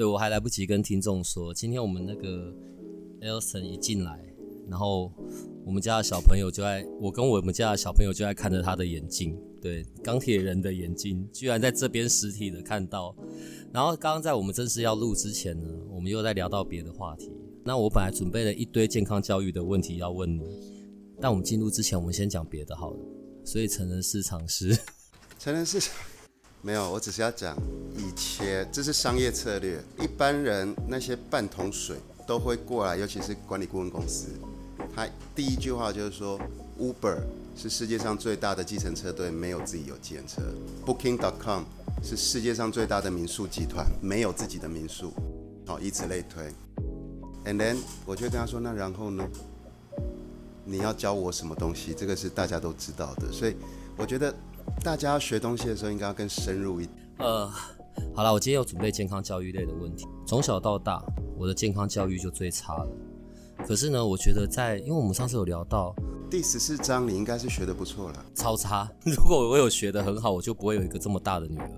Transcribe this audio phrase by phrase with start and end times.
[0.00, 2.50] 对我还来不及跟听众说，今天我们那个
[3.20, 4.18] Elson 一进来，
[4.66, 5.12] 然后
[5.62, 13.14] 我们家的小朋友就在，我跟我们家的小朋友就在看着他的眼睛，对，钢铁人的眼睛，居然在这边实体的看到。
[13.74, 17.30] 然后刚刚在我们正式要录之前呢，我们又在聊到别的话题。
[17.62, 20.42] 那我本来准备了一堆健康教育的问题要问你，
[21.20, 22.98] 但我们进入之前，我们先讲别的好了。
[23.44, 24.74] 所以成人市场是
[25.38, 25.94] 成人市场。
[26.62, 27.56] 没有，我只是要讲，
[27.96, 34.28] 以前这是商业策略，一般人那些半桶水都会过来，尤其是管理顾问公司，
[34.94, 36.38] 他第一句话就是说
[36.78, 37.16] ，Uber
[37.56, 40.42] 是世界上最大的计程车队，没有自己有计程车
[40.84, 41.62] ；Booking.com
[42.02, 45.14] 是世界上最大的民宿集团，没有自己的民宿，
[45.66, 46.44] 好，以此类推。
[47.46, 49.26] And then 我就跟他说，那然后呢？
[50.66, 51.94] 你要教我什么东西？
[51.94, 53.56] 这个是大家都知道的，所以
[53.96, 54.34] 我觉得。
[54.82, 56.96] 大家要学东西的时候，应该要更深入一点。
[57.18, 57.50] 呃，
[58.14, 60.06] 好了，我今天有准备健康教育类的问题。
[60.26, 61.04] 从小到大，
[61.36, 62.88] 我的健康教育就最差了。
[63.66, 65.94] 可是呢，我觉得在，因为我们上次有聊到
[66.30, 68.24] 第十四章，你应该是学的不错了。
[68.34, 68.90] 超差！
[69.04, 71.70] 如果我有学的很好，我就不会有一个这么大的女儿。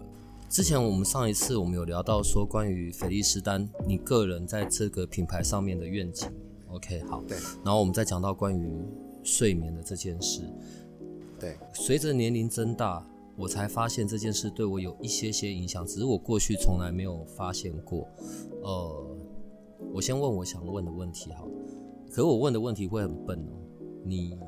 [0.48, 6.30] 之前我们上一次我们有聊到说关于菲利斯丹你个人在这个品牌上面的愿景。
[6.68, 7.20] OK，好。
[7.26, 7.36] 对。
[7.64, 8.84] 然后我们再讲到关于
[9.24, 10.42] 睡眠的这件事。
[11.42, 13.04] 对，随着年龄增大，
[13.34, 18.06] 我才发现这件事对我有一些些影响，只是我过去从来没有发现过。
[18.62, 19.16] 呃，
[19.92, 21.48] 我先问我想问的问题好，
[22.10, 23.58] 可是我问的问题会很笨哦。
[24.04, 24.38] 你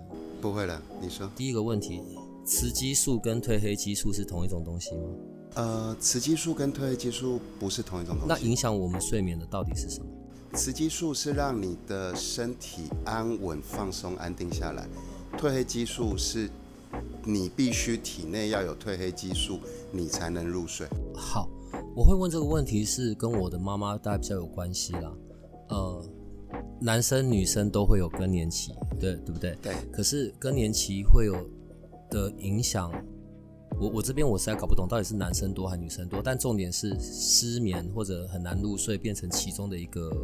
[0.41, 1.29] 不会了，你说。
[1.35, 2.01] 第一个问题，
[2.47, 5.03] 雌激素跟褪黑激素是同一种东西吗？
[5.57, 8.29] 呃，雌激素跟褪黑激素不是同一种东西。
[8.29, 10.07] 那影响我们睡眠的到底是什么？
[10.53, 14.87] 雌激素是让你的身体安稳、放松、安定下来，
[15.37, 16.49] 褪黑激素是。
[17.27, 19.59] 你必须体内要有褪黑激素，
[19.91, 20.87] 你才能入睡。
[21.15, 21.49] 好，
[21.97, 25.13] 我会问这个问题是跟我的妈妈大概比较有关系啦。
[25.71, 26.05] 呃，
[26.81, 29.57] 男生女生都会有更年期，对对不对？
[29.63, 29.75] 对。
[29.91, 31.35] 可是更年期会有
[32.11, 32.93] 的影响，
[33.81, 36.21] 我我这边我实在搞不懂到底是男生多还是女生多。
[36.23, 40.15] 但重点是失眠或者很难入睡变成其中的一个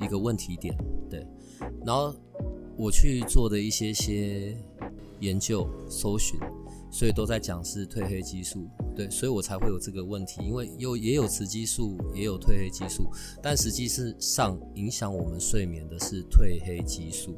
[0.00, 0.74] 一个问题点。
[1.10, 1.26] 对。
[1.84, 2.14] 然后
[2.74, 4.56] 我去做的一些些。
[5.22, 6.38] 研究搜寻，
[6.90, 13.08] 所以都在讲是褪黑激素，对，所以我才会有这个问题，因为有也有雌激素，也有褪黑激素，
[13.40, 17.36] 但实际是上影响我们睡眠的是褪黑激素。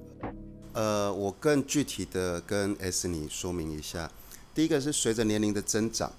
[0.72, 4.11] 呃，我更具体的跟 S 你说明一下，
[4.55, 6.11] 第一个是随着年龄的增长，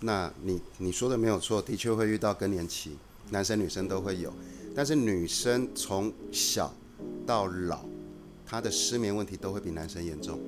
[0.00, 2.96] 那你你说的没有错，的确会遇到更年期，
[3.30, 4.32] 男生女生都会有，
[4.74, 6.74] 但是女生从小
[7.26, 7.84] 到老，
[8.46, 10.40] 她的失眠问题都会比男生严重。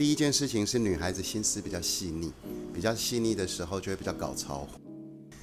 [0.00, 2.32] 第一件事情是女孩子心思比较细腻，
[2.72, 4.66] 比较细腻的时候就会比较搞潮。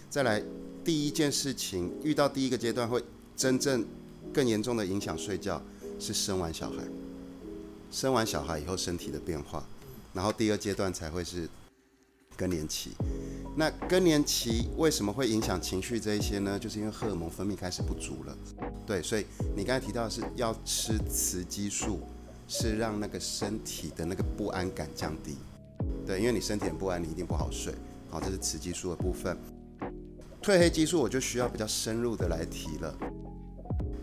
[0.09, 0.41] 再来，
[0.83, 2.99] 第一件事情遇到第一个阶段会
[3.35, 3.85] 真正
[4.33, 5.61] 更严重的影响睡觉，
[5.99, 6.77] 是生完小孩。
[7.91, 9.63] 生完小孩以后身体的变化，
[10.11, 11.47] 然后第二阶段才会是
[12.35, 12.93] 更年期。
[13.55, 16.57] 那更年期为什么会影响情绪这一些呢？
[16.57, 18.35] 就是因为荷尔蒙分泌开始不足了。
[18.87, 19.25] 对，所以
[19.55, 21.99] 你刚才提到的是要吃雌激素。
[22.47, 25.35] 是让那个身体的那个不安感降低，
[26.05, 27.73] 对，因为你身体很不安，你一定不好睡。
[28.09, 29.37] 好，这是雌激素的部分。
[30.41, 32.97] 褪黑激素我就需要比较深入的来提了。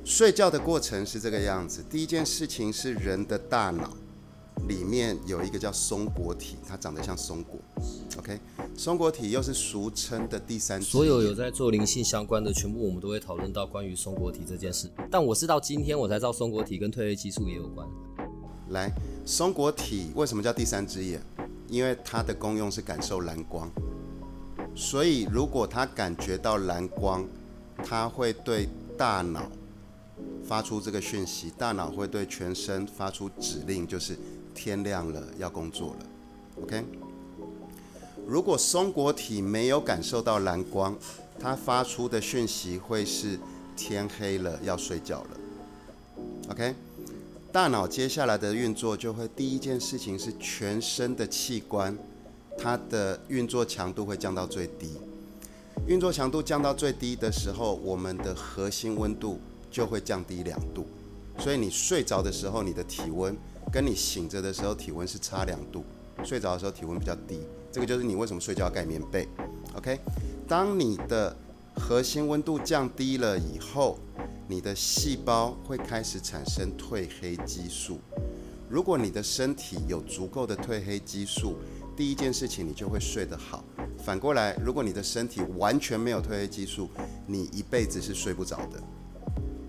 [0.05, 3.91] 睡觉的过程是这个样子，第一件事情是人的大脑
[4.69, 7.59] 里面有一个叫松果体，它长得像松果。
[8.19, 8.38] OK，
[8.76, 10.82] 松果体又是俗称的第三。
[10.82, 14.90] 所有有在做灵性相关的，全部我们都会讨论到关于松果体这件事。
[15.11, 17.88] 但我是到今天我才知道松果体跟褪黑激素也有关。
[18.70, 18.93] 来，
[19.25, 21.20] 松果体为什么叫第三只眼？
[21.69, 23.70] 因为它的功用是感受蓝光，
[24.75, 27.26] 所以如果它感觉到蓝光，
[27.84, 29.50] 它会对大脑
[30.44, 34.16] 发出这个讯息，大脑会对全身发出指令，就是
[34.55, 36.06] 天亮了，要工作了。
[36.62, 36.84] OK？
[38.26, 40.96] 如果松果体没有感受到蓝光，
[41.40, 43.38] 它发出的讯息会是
[43.75, 45.31] 天黑了，要睡觉了。
[46.50, 46.75] OK？
[47.55, 51.97] 大脑接下来的运作就会，第一件事情是全身的器官，
[52.59, 54.99] 它的运作强度会降到最低。
[55.87, 59.39] 运作强度降到最低的时候，我们的核心温度
[59.71, 60.85] 就会降低两度。
[61.39, 63.37] 所以你睡着的时候，你的体温
[63.73, 65.85] 跟你醒着的时候体温是差两度。
[66.25, 67.39] 睡着的时候体温比较低，
[67.71, 69.29] 这个就是你为什么睡觉要盖棉被。
[69.77, 69.97] OK，
[70.49, 71.37] 当你的
[71.77, 73.97] 核心温度降低了以后，
[74.46, 77.99] 你的细胞会开始产生褪黑激素。
[78.69, 81.56] 如果你的身体有足够的褪黑激素，
[81.96, 83.64] 第一件事情你就会睡得好。
[84.05, 86.91] 反过来，如果你的身体完全没有褪黑激素，
[87.26, 88.82] 你一辈子是睡不着的。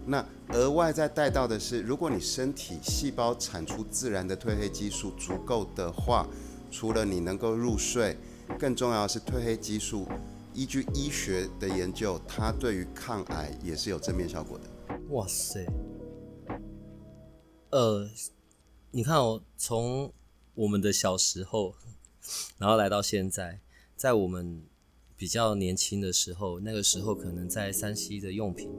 [0.05, 0.23] 那
[0.53, 6.27] 额外再带到的是，如果你身体细胞产出自然的褪黑激素足够的话，
[6.69, 8.17] 除了你能够入睡，
[8.59, 10.07] 更重要的是褪黑激素，
[10.55, 14.63] 依据医学的研究，它对于抗癌也是有正面效果的。
[15.09, 15.65] 哇塞，
[17.69, 18.09] 呃，
[18.89, 20.11] 你看哦，从
[20.55, 21.75] 我们的小时候，
[22.57, 23.59] 然后来到现在，
[23.95, 24.63] 在我们
[25.17, 28.69] 比较年轻的时候，那个时候可能在山西的用品。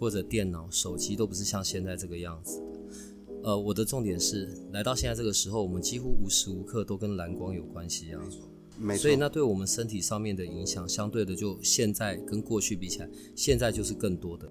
[0.00, 2.62] 或者电脑、手机都不是像现在这个样子。
[3.42, 8.22] 呃，我的重点是，来到现在这个时候，我们几乎无时无刻都跟蓝光有关系啊。
[8.78, 9.02] 没错。
[9.02, 14.48] 所以那对我们身体上面的影响，相对的就现在跟过去比起来，现在就是更多的。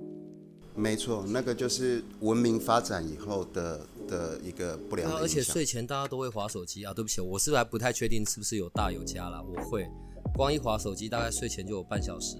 [0.76, 6.94] 没错，那个就是文明发展以后的的一个不良的而且睡前大家都会划手机啊。
[6.94, 9.42] 对不起，我是不是还不太确定是不是有大有加啦？
[9.42, 9.88] 我会，
[10.36, 12.38] 光一划手机，大概睡前就有半小时。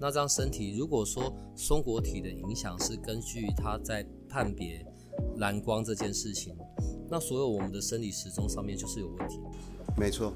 [0.00, 4.82] 那这样身体，如果说松果体的影响是根据它在判别
[5.36, 6.56] 蓝光这件事情，
[7.10, 9.38] 那所有我们的生理时钟上面就是有问题。
[9.98, 10.32] 没错，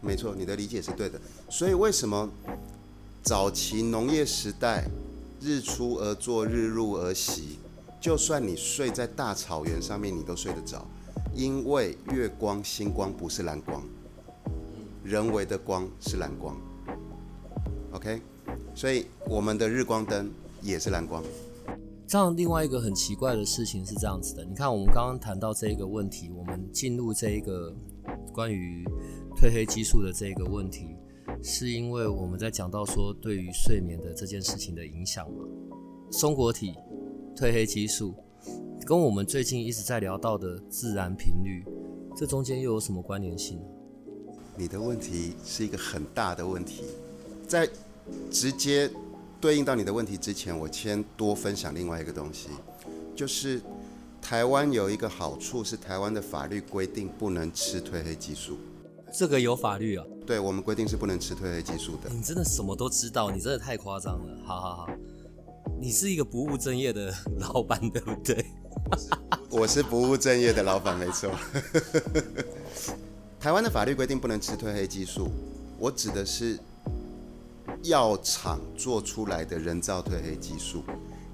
[0.00, 1.20] 没错，你的理解是对的。
[1.48, 2.28] 所以为什么
[3.22, 4.88] 早期农业时代
[5.40, 7.58] 日出而作，日入而息，
[8.00, 10.86] 就算你睡在大草原上面，你都睡得着，
[11.34, 13.82] 因为月光、星光不是蓝光，
[15.02, 16.56] 人为的光是蓝光。
[17.92, 18.20] OK。
[18.74, 20.30] 所以我们的日光灯
[20.62, 21.20] 也是蓝光。
[22.06, 24.44] 这样，另外一个很奇怪的事情是这样子的。
[24.44, 27.74] 你看，我们刚刚谈到这一个问题，我们进入这一个
[28.32, 28.86] 关于
[29.40, 30.96] 褪黑激素的这个问题，
[31.44, 35.44] 是因为我们在讲到说对于睡眠的这件事情的影响嘛？
[36.10, 36.74] 松果体、
[37.36, 38.14] 褪黑激素，
[38.84, 41.64] 跟我们最近一直在聊到的自然频率，
[42.16, 43.60] 这中间又有什么关联性？
[44.56, 46.82] 你的问题是一个很大的问题，
[47.46, 47.68] 在。
[48.30, 48.90] 直接
[49.38, 52.48] 对应到你的问题之前，我先多分享另外一个东西，
[53.14, 53.60] 就是
[54.22, 58.56] 台湾有一个好处是台湾的法律规定不能吃褪黑激素。
[59.12, 60.04] 这个有法律啊？
[60.26, 62.10] 对，我们规定是不能吃褪黑激素的。
[62.10, 64.38] 你真的什么都知道，你真的太夸张了。
[64.44, 64.90] 好好好，
[65.80, 68.44] 你是一个不务正业的老板，对不对？
[69.50, 71.30] 我是不务正业的老板，没错。
[73.40, 75.28] 台湾的法律规定不能吃褪黑激素，
[75.78, 76.58] 我指的是。
[77.84, 80.82] 药厂做出来的人造褪黑激素，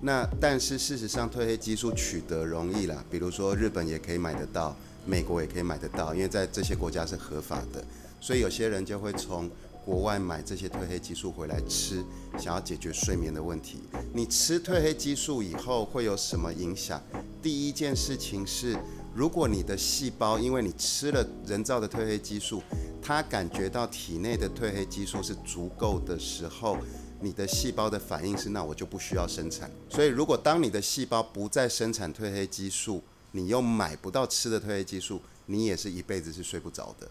[0.02, 4.76] 那但是事实上褪黑激素取得容易啦，比如说日本也可以买得到，
[5.06, 7.84] 美国也可以买得到，因为在这些国家是合法的，
[8.20, 9.50] 所以有些人就会从
[9.84, 12.02] 国外买这些褪黑激素回来吃，
[12.38, 13.80] 想要解决睡眠的问题。
[14.14, 17.02] 你吃褪黑激素以后会有什么影响？
[17.42, 18.74] 第一件事情是，
[19.14, 22.62] 如果你的细胞因为你吃了人造的褪黑激素，
[23.02, 26.78] 它感觉到体内的褪黑激素是足够的时候，
[27.20, 29.70] 你的细胞的反应是那我就不需要生产。
[29.90, 33.02] 所以如果当你的细胞不再生产褪黑激素，
[33.36, 37.10] 你又买不到吃的褪黑激素，你也是一辈子是睡不着的。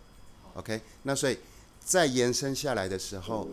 [0.53, 1.37] OK，那所以
[1.83, 3.47] 再延伸下来的时候，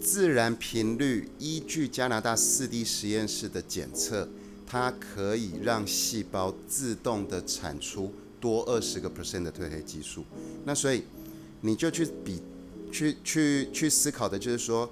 [0.00, 4.26] 自然频率依据加拿大四 D 实验室的检测，
[4.66, 10.24] 它可以让细胞自动的产出多二十个 percent 的褪黑激素。
[10.64, 11.04] 那所以
[11.60, 12.40] 你就去比，
[12.90, 14.90] 去去去思考的就是说，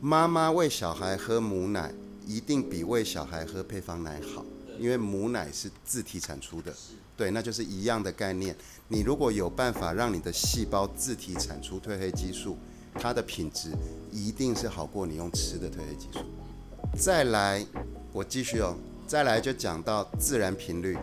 [0.00, 1.92] 妈妈喂小孩喝母奶
[2.26, 4.44] 一定比喂小孩喝配方奶好，
[4.80, 6.74] 因为母奶是自体产出的，
[7.16, 8.56] 对，那就是一样的概念。
[8.88, 12.56] 你如果有办法让你的细胞自体产出褪黑激素，
[12.94, 13.70] 它的品质
[14.10, 16.20] 一定是好过你用吃的褪黑激素。
[16.98, 17.64] 再来，
[18.10, 18.74] 我继续哦，
[19.06, 20.96] 再来就讲到自然频率，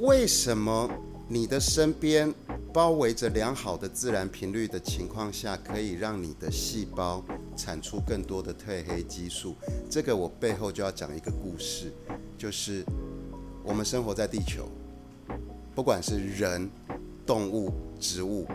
[0.00, 0.90] 为什么
[1.28, 2.34] 你的身边？
[2.74, 7.24] 包围着良好的自然频率的情况下，可以让你的细胞
[7.56, 9.54] 产出更多的褪黑激素。
[9.88, 11.92] 这个我背后就要讲一个故事，
[12.36, 12.84] 就是
[13.64, 14.68] 我们生活在地球，
[15.74, 16.70] 不管是人、
[17.26, 18.46] 动物、植物，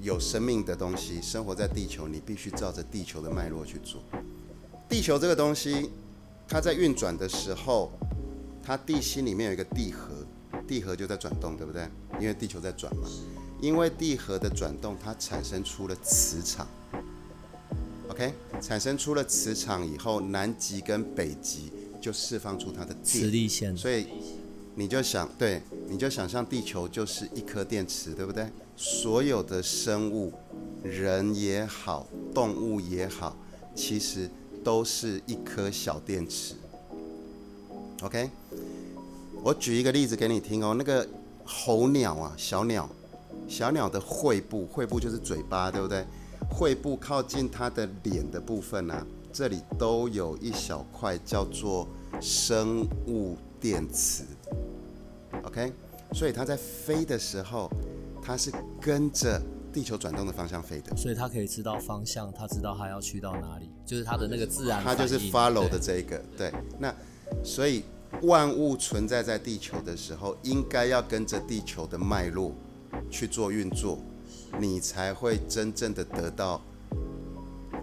[0.00, 4.00] 有生命的东西生活在地球，你必须照着地球的脉络去做。
[4.88, 5.90] 地球这个东西，
[6.48, 7.92] 它在运转的时候，
[8.62, 10.26] 它地心里面有一个地核，
[10.66, 11.86] 地核就在转动，对不对？
[12.18, 13.06] 因为地球在转嘛。
[13.60, 16.66] 因为地核的转动，它产生出了磁场。
[18.08, 24.06] OK，OK，产生出了磁场以后，南极跟北极就释放出它的磁，力线，所以
[24.78, 28.46] 你就想，对，你就想象地球就是一颗电池，对不对？
[28.76, 30.32] 所有的生物，
[30.84, 33.36] 人也好，动物也好，
[33.74, 34.30] 其实
[34.62, 36.54] 都是一颗小电池。
[38.02, 38.30] OK，
[39.42, 41.04] 我举一个例子给你听哦，那个
[41.44, 42.88] 候鸟啊，小鸟，
[43.48, 46.04] 小鸟的喙部，喙部就是嘴巴，对不对？
[46.48, 51.88] 喙部靠近它的脸的部分啊，这里都有一小块叫做
[52.20, 54.22] 生物电池。
[55.44, 55.72] OK，
[56.12, 57.70] 所以它在飞的时候，
[58.22, 59.40] 它是跟着
[59.72, 60.96] 地球转动的方向飞的。
[60.96, 66.52] 所以它可以知道方向，它知道它要去到哪里，就是它的那个自然它就是 follow 的这一个，对。
[66.78, 66.94] 那
[67.44, 67.84] 所以
[68.22, 72.52] 万物存在在地球的时候，应该要跟着地球的脉络
[73.10, 73.98] 去做运作，
[74.58, 76.60] 你才会真正的得到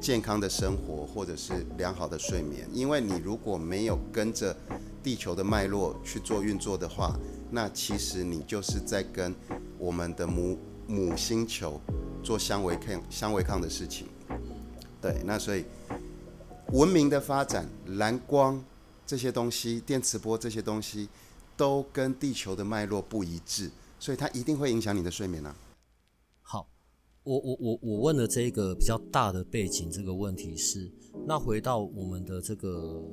[0.01, 2.67] 健康的生活或者是良好的睡眠。
[2.73, 4.55] 因为你如果没有跟着
[5.01, 7.17] 地球的脉络去做运作的话，
[7.51, 9.33] 那其实你就是在跟
[9.77, 11.79] 我们的母母星球
[12.23, 14.07] 做相违抗相违抗的事情。
[15.01, 15.63] 对，那所以
[16.71, 18.63] 文明的发展，蓝光
[19.05, 21.07] 这些东西，电磁波这些东西，
[21.55, 25.55] 都跟地球的脉络不一致，所以它一定会影响你的睡眠啊。
[27.25, 30.91] 好，我我我我问的这个比较大的背景这个问题是，
[31.25, 33.03] 那回到我们的这个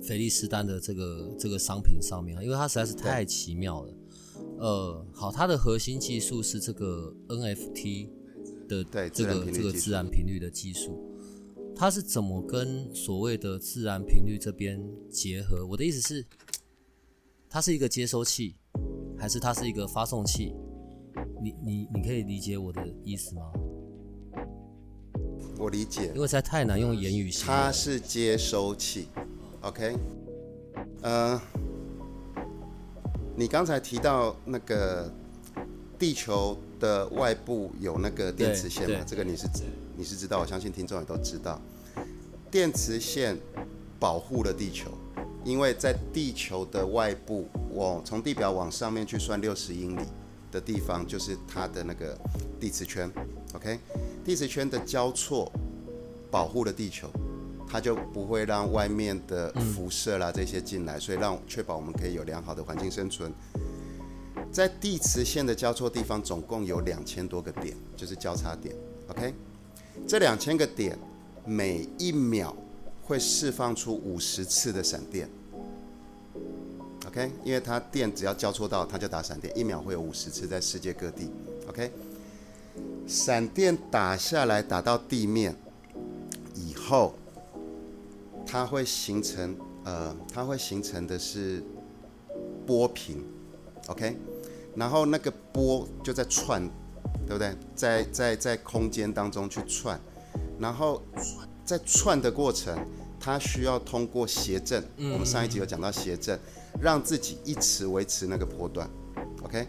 [0.00, 3.92] 菲利斯丹的这个这个商品上面啊，因为它实在是太奇妙了。
[4.58, 8.08] 呃，好，它的核心技术是这个 NFT
[8.68, 10.98] 的对这个这个自然频率的技术，
[11.74, 15.66] 它是怎么跟所谓的自然频率这边结合？
[15.66, 16.24] 我的意思是，
[17.50, 18.54] 它是一个接收器，
[19.18, 20.54] 还是它是一个发送器？
[21.40, 23.42] 你你你可以理解我的意思吗？
[25.58, 27.54] 我理解因，为实在太难用言语形容。
[27.54, 29.08] 它是接收器
[29.62, 29.96] ，OK，
[31.00, 31.40] 呃，
[33.34, 35.10] 你刚才提到那个
[35.98, 39.00] 地球的外部有那个电磁线嘛？
[39.06, 39.48] 这个你是
[39.96, 41.58] 你是知道，我相信听众也都知道，
[42.50, 43.34] 电磁线
[43.98, 44.90] 保护了地球，
[45.42, 50.02] 因为在地球的外部，我从地表往上面去算六十英里
[50.56, 52.18] 的地方，就是它的那个
[52.58, 53.12] 地磁圈
[53.54, 53.78] ，OK，
[54.24, 55.52] 地磁圈的交错
[56.30, 57.10] 保护了地球。
[57.68, 63.30] 它就不会让外面的辐射啦这些进来，所以让确保我们可以有良好的环境生存。
[64.52, 68.74] 在地磁线的交错地方，总共有两千多个点，就是交叉点。
[69.08, 69.34] OK，
[70.06, 70.96] 这两千个点
[71.44, 72.56] 每一秒
[73.02, 75.28] 会释放出五十次的闪电。
[77.16, 81.30] OK，因为它电只要交错到，它就打闪电，一秒会有五十次在世界各地。
[81.66, 81.90] OK，
[83.06, 85.56] 闪电打下来打到地面
[86.54, 87.14] 以后，
[88.46, 91.62] 它会形成呃，它会形成的是
[92.66, 93.24] 波平
[93.86, 94.14] ，OK，
[94.74, 96.62] 然后那个波就在串，
[97.26, 97.56] 对不对？
[97.74, 99.98] 在在在空间当中去串，
[100.60, 101.02] 然后
[101.64, 102.78] 在串的过程，
[103.18, 106.38] 它需要通过谐振，我们上一集有讲到谐振，
[106.80, 108.88] 让自己一直维持那个波段
[109.42, 109.66] ，OK，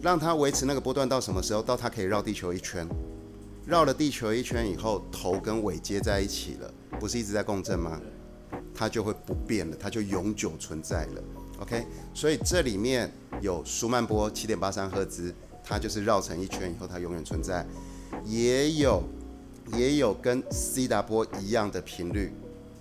[0.00, 1.62] 让它维持那个波段到什么时候？
[1.62, 2.86] 到它可以绕地球一圈，
[3.66, 8.00] 绕了地球一圈以后，头跟尾接在一起了，不是一直在共振吗？
[8.74, 11.22] 它就会不变了，它就永久存在了。
[11.60, 15.32] OK，所以这里面有舒曼波七点八三赫兹，
[15.62, 17.64] 它就是绕成一圈以后，它永远存在。
[18.24, 19.02] 也有
[19.76, 22.32] 也有跟 C 达波一样的频率，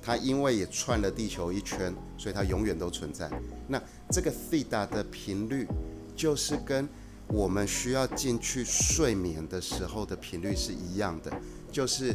[0.01, 3.29] 它因为也串了地球一圈，所以它永远都存在。
[3.67, 5.67] 那这个 theta 的频率，
[6.15, 6.89] 就是跟
[7.27, 11.31] 我们需要进去睡眠的时候的频率是一样的，
[11.72, 12.13] 就是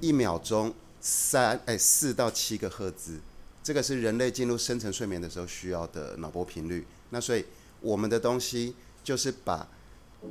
[0.00, 3.20] 一秒钟三哎四到七个赫兹，
[3.62, 6.84] 这个是人类进入深层睡眠的时候需要的脑波频率。
[7.10, 7.44] 那所以
[7.80, 9.68] 我们的东西就是把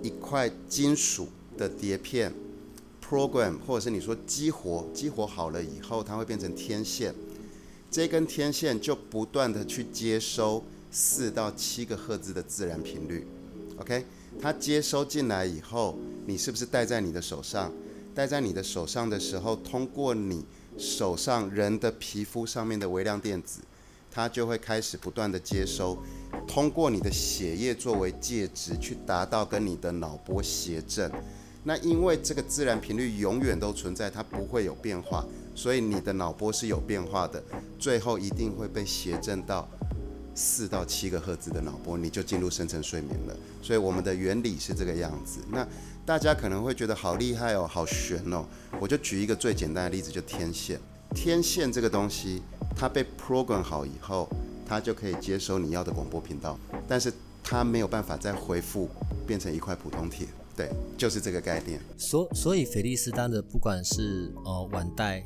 [0.03, 2.33] 一块金属的碟片
[3.09, 7.13] program，或者是你说激活，激活好了以后，它会变成天线。
[7.89, 13.25] 这根天线就不断的去接收四到七个赫兹的自然频率
[13.79, 14.05] ，OK？
[14.41, 17.71] 它接收进来以后，你是不是戴在你的手上？
[18.13, 20.43] 戴在你的手上的时候，通过你
[20.77, 23.61] 手上人的皮肤上面的微量电子，
[24.11, 25.97] 它就会开始不断的接收，
[26.47, 31.09] 通过你的血液作为介质，去达到跟你的脑波谐振。
[31.67, 37.43] 那因为这个自然频率永远都存在，它不会有变化，所以你的脑波是有变化的，
[37.77, 39.67] 最后一定会被谐振到
[40.33, 43.35] 四到七个赫兹的脑波，你就进入深层睡眠了。
[43.61, 45.41] 所以我们的原理是这个样子。
[45.51, 45.67] 那
[46.05, 48.45] 大家可能会觉得好厉害哦，好悬哦。
[48.79, 50.79] 我就举一个最简单的例子，就天线。
[51.13, 52.41] 天线这个东西，
[52.77, 54.29] 它被 program 好以后，
[54.65, 56.57] 它就可以接收你要的广播频道，
[56.87, 57.11] 但是
[57.43, 58.89] 它没有办法再恢复
[59.27, 60.25] 变成一块普通铁。
[60.57, 61.79] 对，就是这个概念。
[61.95, 65.23] 所所以，菲利斯丹的不管是呃腕带。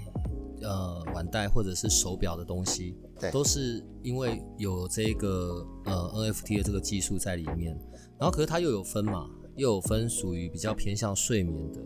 [0.64, 7.76] 呃，腕带或者是手表的东西，对，都是因为有这个呃 NFT 的这个技术在里面。
[8.20, 11.82] 然后，可是它又有分嘛，又有分属于比较偏向睡眠的，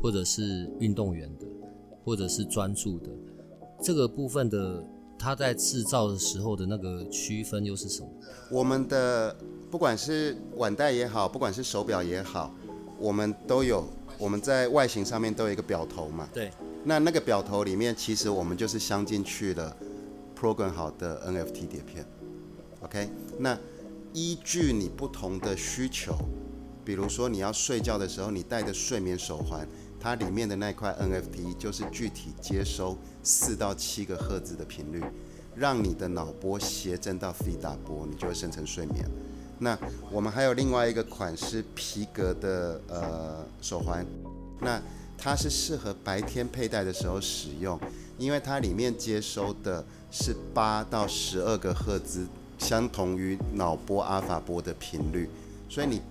[0.00, 1.46] 或者是运动员的，
[2.06, 3.10] 或者是专注的。
[3.82, 4.82] 这个部分的，
[5.18, 8.08] 它在制造的时候的那个区分又是什么？
[8.50, 9.36] 我们的
[9.70, 12.54] 不管是腕带也好，不管是手表也好，
[12.98, 13.86] 我们都有
[14.18, 16.28] 我们在外形上面都有一个表头嘛。
[16.32, 16.50] 对。
[16.84, 19.76] 那那个表头里面，其实我们就是镶进去了
[20.38, 22.06] program 好的 NFT 碟片
[22.80, 23.08] ，OK？
[23.38, 23.58] 那
[24.12, 26.16] 依据你不同的需求，
[26.84, 29.66] 比如说你要睡觉的时候，你戴的睡眠手环，
[29.98, 35.02] 它里面的那块 NFT 就是具体接收四到七个赫兹的频率，
[35.56, 39.04] 让你的脑波谐振到 f 大波，你就会生成睡眠。
[39.58, 39.78] 那
[40.10, 44.04] 我们还有另外一个款是皮革的呃手环，
[44.60, 44.80] 那。
[45.18, 47.80] 它是适合白天佩戴的时候使用，
[48.18, 52.26] 因为它里面接收的是八到十二个赫兹，
[52.58, 55.26] 相同于脑波阿尔法波的频率，
[55.70, 56.02] 所以你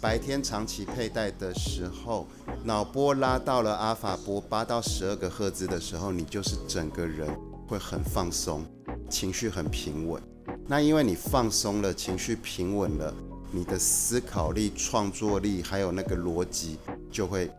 [0.00, 2.24] 白天长期佩戴的时候，
[2.62, 7.28] 脑波拉到了阿尔法波八到十二个赫兹的时候，你就是整个人
[7.66, 8.64] 会很放松，
[9.10, 10.22] 情绪很平稳。
[10.66, 13.14] 那因为你放松了，情绪平稳了，
[13.52, 16.76] 你的思考力、创作力还有那个逻辑
[17.10, 17.50] 就会。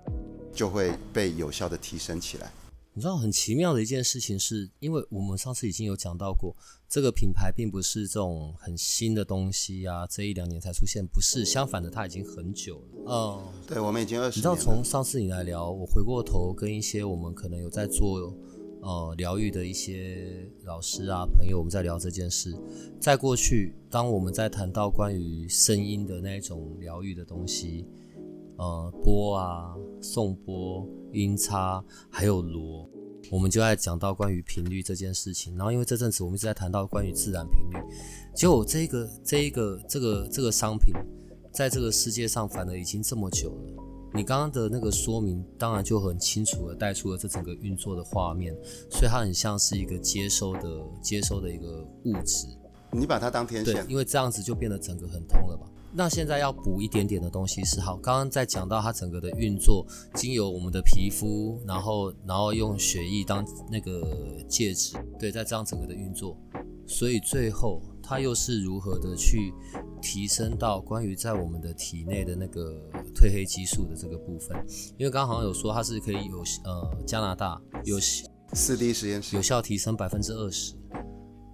[0.55, 2.51] 就会被有效的提升起来。
[2.93, 6.55] 你知道很奇妙的一件事情是，因为我们上次已经有讲到过，
[6.87, 13.03] 这个品牌并不是这种很新的东西啊，这一两年才出现，不是，相反的，它已经很久了。
[13.07, 14.37] 嗯，对，我们已经二十。
[14.37, 18.31] 你知道从上次你来聊，我回过头跟一些我们可能有在做
[18.83, 22.55] 呃疗愈的一些老师啊朋友，我们在聊这件事。
[22.99, 27.87] 在过去，当我们在谈到关于声音的那种疗愈的东西。
[28.55, 32.87] 呃，波啊，送波、音差，还有锣，
[33.31, 35.57] 我们就在讲到关于频率这件事情。
[35.57, 37.83] 然后，因为这阵子我们一直在谈到关于自然频率，
[38.35, 40.93] 结果这个、这一个、这个、这个商品，
[41.51, 43.92] 在这个世界上反而已经这么久了。
[44.15, 48.55] 你刚刚的那个说明，当然就很清楚的带出了这整个运作的画面，
[48.89, 52.47] 所以它很像是一个接收的、接收的一个物质。
[52.91, 55.67] 你把它当天线，因为这样子就变得整个很通了吧？
[55.95, 64.03] 那现在要补一点点的东西是好，刚刚在讲到它整个的运作，经由我们的皮肤，然后然后用血液当那个
[64.47, 66.37] 介质，对，在这样整个的运作，
[66.87, 69.53] 所以最后它又是如何的去
[70.01, 72.77] 提升到关于在我们的体内的那个
[73.15, 74.55] 褪黑激素的这个部分？
[74.97, 77.97] 因为刚刚好像有说它是可以有呃加拿大有
[78.51, 79.35] 四 D 实验室。
[79.35, 80.75] 有效提升百分之二十，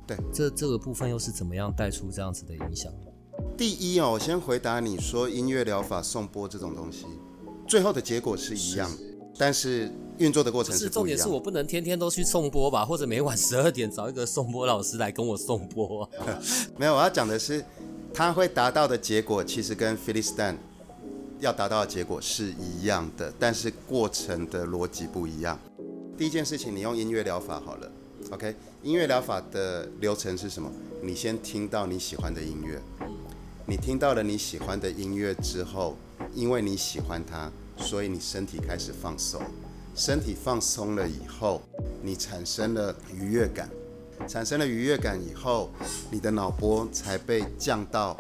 [0.08, 2.92] 对，这这个部分又是怎么样带出这样子的影响？
[3.56, 7.06] 第一哦，我先回答你说音乐疗法送波这种东西，
[7.68, 8.90] 最后的结果是一样，
[9.40, 16.08] 但是运作的过程是重点是我不能天天都去送播吧，或者每晚十二点找一个送播老师来跟我送播。
[16.76, 17.64] 没有，我要讲的是，
[18.14, 20.58] 他会达到的结果其实跟 p h i l i s t a n
[21.40, 25.58] 要达到的结果是一样的，但是过程的逻辑不一样。
[26.18, 27.90] 第一件事情，你用音乐疗法好了
[28.32, 28.54] ，OK？
[28.84, 30.70] 音乐疗法的流程是什么？
[31.02, 32.78] 你先听到你喜欢的音乐。
[33.66, 35.96] 你听到了你喜欢的音乐之后，
[36.36, 37.50] 因为你喜欢它，
[37.80, 39.42] 所以你身体开始放松。
[39.96, 41.62] 身体放松了以后，
[42.02, 43.70] 你产生了愉悦感。
[44.28, 45.70] 产生了愉悦感以后，
[46.12, 48.16] 你的脑波才被降到，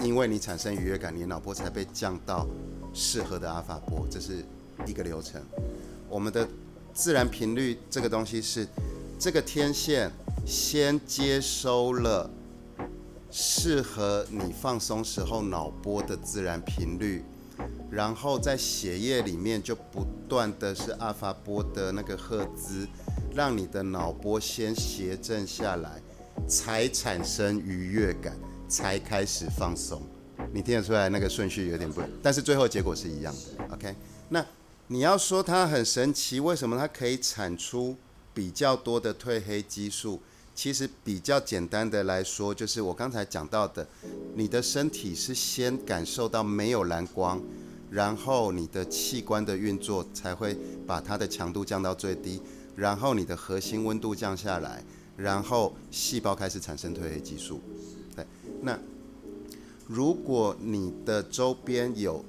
[0.00, 2.46] 因为你产生愉悦感，你脑波才被降到
[2.94, 4.06] 适合的阿法波。
[4.10, 4.44] 这是
[4.86, 5.42] 一个流程。
[6.08, 6.48] 我们的
[6.94, 8.66] 自然频率这个东西是，
[9.18, 10.10] 这个天线
[10.46, 12.30] 先接收了。
[13.30, 17.22] 适合你放松时候脑波的自然频率，
[17.90, 22.86] 然后在血液里面就不断的是阿法波的那个赫兹，
[23.34, 26.00] 让你的脑波先谐振下来，
[26.46, 28.36] 才产生愉悦感，
[28.68, 30.02] 才开始放松。
[30.52, 33.74] 你听得出来那个顺序有点不，但是最后结果是一样的。
[33.74, 33.94] OK，
[34.28, 34.44] 那
[34.86, 37.96] 你要说它很神奇，为什么它可以产出
[38.32, 40.20] 比较多的褪黑激素？
[40.54, 43.86] 其实比较简单的来说，就是我刚才讲到的，
[44.34, 47.40] 你的身体是先感受到没有蓝光，
[47.90, 52.42] 然后你的器官的运作才会把它的强度降到最低，
[52.76, 54.82] 然后你的核心温度降下来，
[55.16, 57.60] 然后细胞开始产生褪黑激素。
[58.14, 58.26] 对
[58.60, 58.78] 那
[59.86, 62.24] 如果你的周边有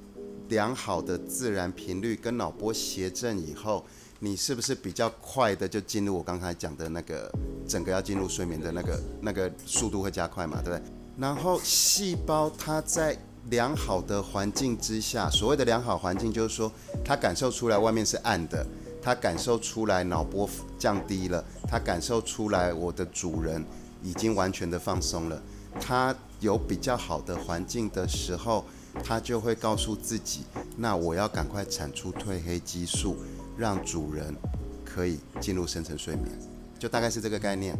[0.47, 3.85] 良好的自然频率跟脑波协振以后，
[4.19, 7.31] 你是不是比较快的就进入我刚才讲的那个
[7.67, 10.81] 整个要进入睡眠的那个那个速度会加快嘛，对不对？
[11.17, 13.17] 然后细胞它在
[13.49, 16.71] 良好的环境之下，所谓的良好环境就是说，
[17.03, 18.65] 它感受出来外面是暗的，
[19.01, 23.63] 它感受出来脑波降低了，它感受出来我的主人
[24.03, 25.41] 已经完全的放松了，
[25.79, 28.63] 它有比较好的环境的时候，
[29.03, 30.43] 它就会告诉自己，
[30.77, 33.17] 那我要赶快产出褪黑激素，
[33.57, 34.35] 让主人
[34.85, 36.27] 可以进入深层睡眠，
[36.77, 37.75] 就大概是这个概念。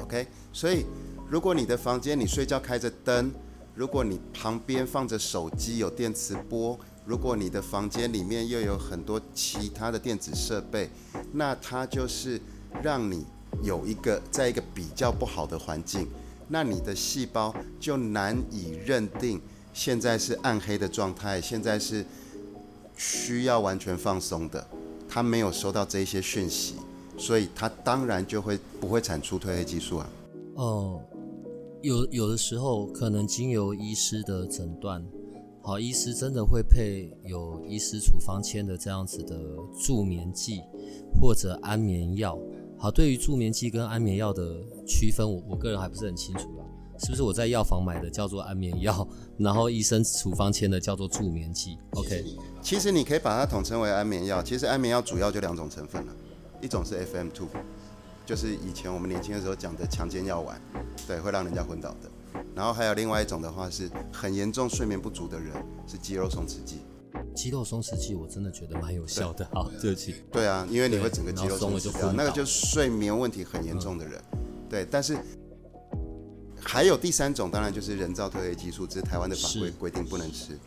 [0.00, 0.86] OK，所以
[1.28, 3.30] 如果你的房间你睡觉开着灯，
[3.78, 10.90] 如果你旁边放着手机有电磁波，如果你的房间里面又有很多其他的电子设备，
[11.32, 12.40] 那它就是
[12.82, 13.24] 让你
[13.62, 16.08] 有一个在一个比较不好的环境。
[16.48, 19.40] 那你的细胞就难以认定
[19.72, 22.04] 现在是暗黑的状态，现在是
[22.96, 24.66] 需要完全放松的，
[25.08, 26.74] 它没有收到这些讯息，
[27.16, 30.10] 所以它当然就会不会产出褪黑激素啊。
[30.56, 31.00] 哦，
[31.82, 35.04] 有有的时候可能经由医师的诊断，
[35.62, 39.38] 好，医师真的会配有医师处方签的这样子的
[39.80, 40.60] 助眠剂
[41.20, 42.38] 或者安眠药。
[42.76, 46.64] 好，对于助眠剂跟安眠药的区分，我我个人还不是很清楚啦。
[47.00, 49.06] 是不是我在药房买的叫做安眠药，
[49.38, 52.24] 然后医生处方签的叫做助眠剂？OK，
[52.60, 54.42] 其实你可以把它统称为安眠药。
[54.42, 56.12] 其实安眠药主要就两种成分了，
[56.60, 57.46] 一种是 FM two，
[58.28, 60.60] 就是以前我们年轻的时候讲的强奸药丸，
[61.06, 62.42] 对，会让人家昏倒的。
[62.54, 65.54] 然后还有另外一种的话是很严重睡眠不足的人，
[65.86, 66.80] 是肌肉松弛剂。
[67.34, 70.16] 肌肉松弛剂我真的觉得蛮有效的，好，对不起。
[70.30, 74.22] 对啊，因为你会整个肌肉松弛掉那个就是睡眠问题很严重的人，
[74.68, 74.86] 对。
[74.90, 75.16] 但是
[76.62, 80.58] 还有第三种，当然就是人造褪黑激素，这是台湾的法规规定不能吃。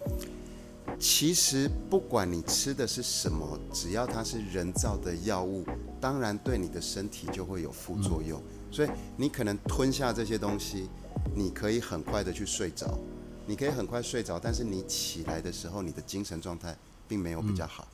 [1.01, 5.65] 其实不管你吃的是什么，只要它是人造的药物，
[5.99, 8.39] 当然对你的身体就会有副作用。
[8.69, 10.87] 所以你可能吞下这些东西，
[11.35, 12.99] 你可以很快的去睡着。
[13.47, 17.87] 你可以很快睡着，但是你起来的时候，你的精神状态并没有比较好，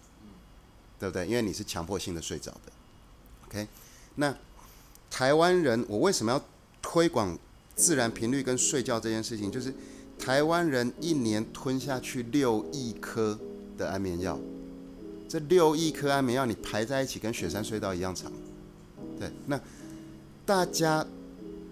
[1.00, 1.26] 对不对？
[1.26, 2.72] 因为你是强迫性的睡着的。
[3.48, 3.67] OK，
[4.15, 4.36] 那
[5.10, 6.43] 台湾人，我为什么要
[6.82, 7.39] 推广
[7.74, 9.50] 自然频率跟睡觉这件事情？
[9.50, 9.74] 就是
[10.28, 13.40] 台湾人一年吞下去六亿颗
[13.78, 14.38] 的安眠药，
[15.26, 18.30] 这六亿颗安眠药你排在一起，跟雪山隧道一样长。
[19.18, 19.58] 对，那
[20.46, 21.08] 大家。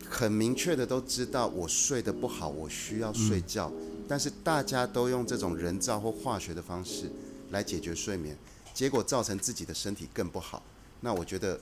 [0.07, 3.71] 很明确的都知道我睡得不好，我需要睡觉，
[4.07, 7.09] 但是大家都用这种人造或化学的方式
[7.49, 8.37] 来解决睡眠，
[8.71, 10.61] 结果造成自己的身体更不好。
[11.01, 11.59] 那我觉得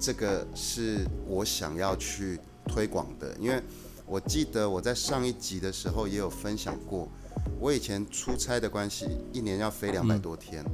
[0.00, 3.62] 这个是我想要去推广的，因为
[4.06, 7.08] 我记得我在上一集的时候也有分享过，
[7.58, 10.64] 我以前出差的关系，一年要飞两百多天，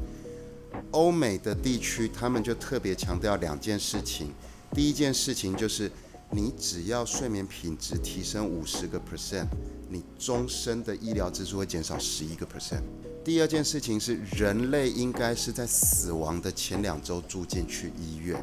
[0.90, 4.32] 欧美的地区他们就特别强调两件事情，
[4.74, 5.90] 第一件事情就是。
[6.34, 9.46] 你只要睡眠品质提升五十个 percent，
[9.90, 12.80] 你终身的医疗支出会减少十一个 percent。
[13.22, 18.42] 第二件事情是，人类应该是在死亡的前两周住进去医院，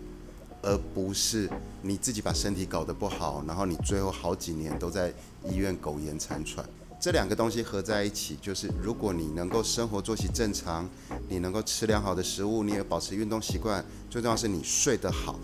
[0.62, 1.50] 而不是
[1.82, 5.14] 你自己把身体搞得不好，然后你最后好几年都在
[5.50, 6.66] 医院苟延残喘。
[7.00, 10.90] 这两个东西合在一起，就是如果你能够生活作息正常，
[11.28, 15.40] 你能够吃良好的食物，你也保持运动习惯，最重要是你睡得好，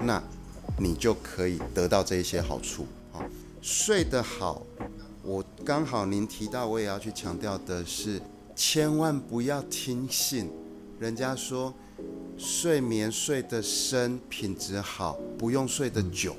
[0.00, 0.22] 那。
[0.80, 3.18] 你就可以得到这一些好处啊，
[3.60, 4.62] 睡得好。
[5.24, 8.20] 我刚好您提到，我也要去强调的是，
[8.54, 10.48] 千万不要听信
[11.00, 11.74] 人家说
[12.36, 16.36] 睡眠睡得深，品质好，不用睡得久。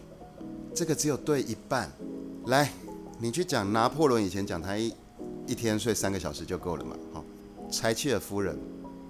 [0.74, 1.92] 这个只有对一半。
[2.46, 2.72] 来，
[3.20, 4.94] 你去讲拿破仑以前讲他一
[5.46, 6.96] 一天睡三个小时就够了嘛？
[7.14, 7.24] 好，
[7.70, 8.58] 柴契尔夫人，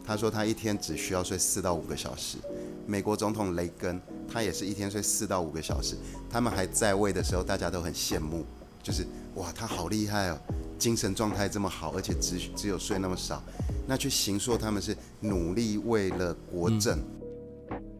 [0.06, 2.38] 她说她一天只需要睡四到五个小时。
[2.86, 4.02] 美国总统雷根。
[4.32, 5.96] 他也是一天睡四到五个小时，
[6.30, 8.46] 他们还在位的时候，大家都很羡慕，
[8.84, 10.38] 就是哇，他好厉害哦，
[10.78, 13.42] 精神状态这么好，而且只只有睡那么少，
[13.90, 17.00] 那去行说他们是努力为了国政，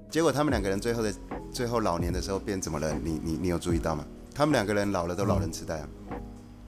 [0.08, 1.12] 结果他们两个人最后的
[1.52, 2.94] 最后老年的时候变怎么了？
[3.04, 4.06] 你你你有注意到吗？
[4.32, 5.90] 他们两个人老了都老人痴呆啊，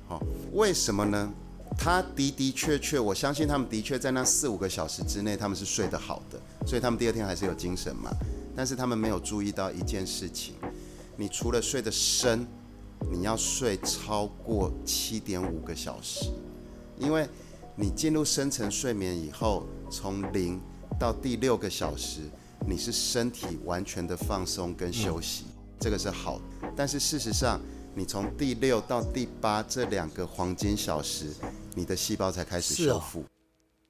[0.07, 1.31] 好，为什么呢？
[1.77, 8.09] 他的的确确，我相信他们的确在那四五个小时之内，他们是睡得好的，所以他们第二天还是有精神嘛。
[8.55, 10.55] 但是他们没有注意到一件事情：
[11.15, 12.47] 你除了睡得深，
[13.11, 16.25] 你要睡超过七点五个小时，
[16.97, 17.29] 因为
[17.75, 20.59] 你进入深层睡眠以后，从零
[20.99, 22.21] 到第六个小时，
[22.67, 25.45] 你是身体完全的放松跟休息，
[25.79, 26.39] 这个是好。
[26.75, 27.59] 但是事实上，
[27.95, 31.27] 你从第六到第八这两个黄金小时，
[31.73, 33.23] 你的细胞才开始修复。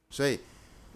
[0.09, 0.39] 所以，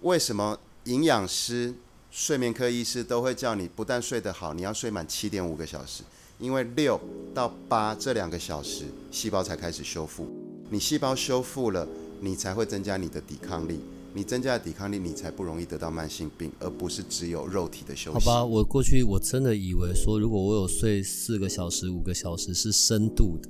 [0.01, 1.73] 为什么营养师、
[2.11, 6.03] 睡眠科医师都会叫你不但睡得好，你要睡满七点五个小时？
[6.37, 6.99] 因为六
[7.33, 10.27] 到八这两个小时，细胞才开始修复。
[10.69, 11.87] 你细胞修复了，
[12.25, 13.79] 你才会增加你的抵抗力。
[14.15, 18.17] 你增加了抵抗力，你才不容易得到慢性病，而不是只有肉体的休息。
[18.17, 23.49] 好吧，我过去我真的以为说，如果我有睡四个小时、五个小时是深度的，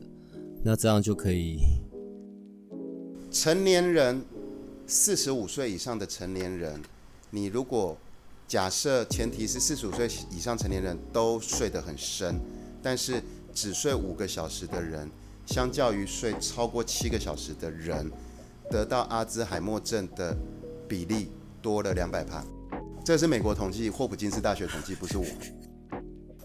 [0.64, 1.60] 那这样就可以。
[3.32, 4.26] 成年人，
[4.88, 6.82] 四十五岁以上的成年人，
[7.30, 7.96] 你如果
[8.48, 12.42] 假设前提是四十五岁以上成年人都睡得很深，
[12.82, 13.22] 但是
[13.54, 15.08] 只睡五个小时的人，
[15.46, 18.12] 相较于睡超过七个小时的人，
[18.70, 20.36] 得到阿兹海默症的
[20.88, 22.44] 比例多了两百帕。
[23.04, 25.26] 这是美国统计，霍普金斯大学统计，不是我。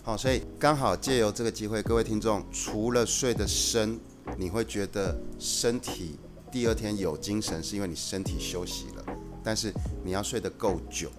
[0.02, 3.98] 好，所以刚好借由这个机会，各位听众，除了睡得深，
[4.37, 6.18] 你会觉得身体
[6.50, 9.04] 第二天有精神，是因为你身体休息了。
[9.42, 9.72] 但是
[10.04, 11.11] 你要睡得够久，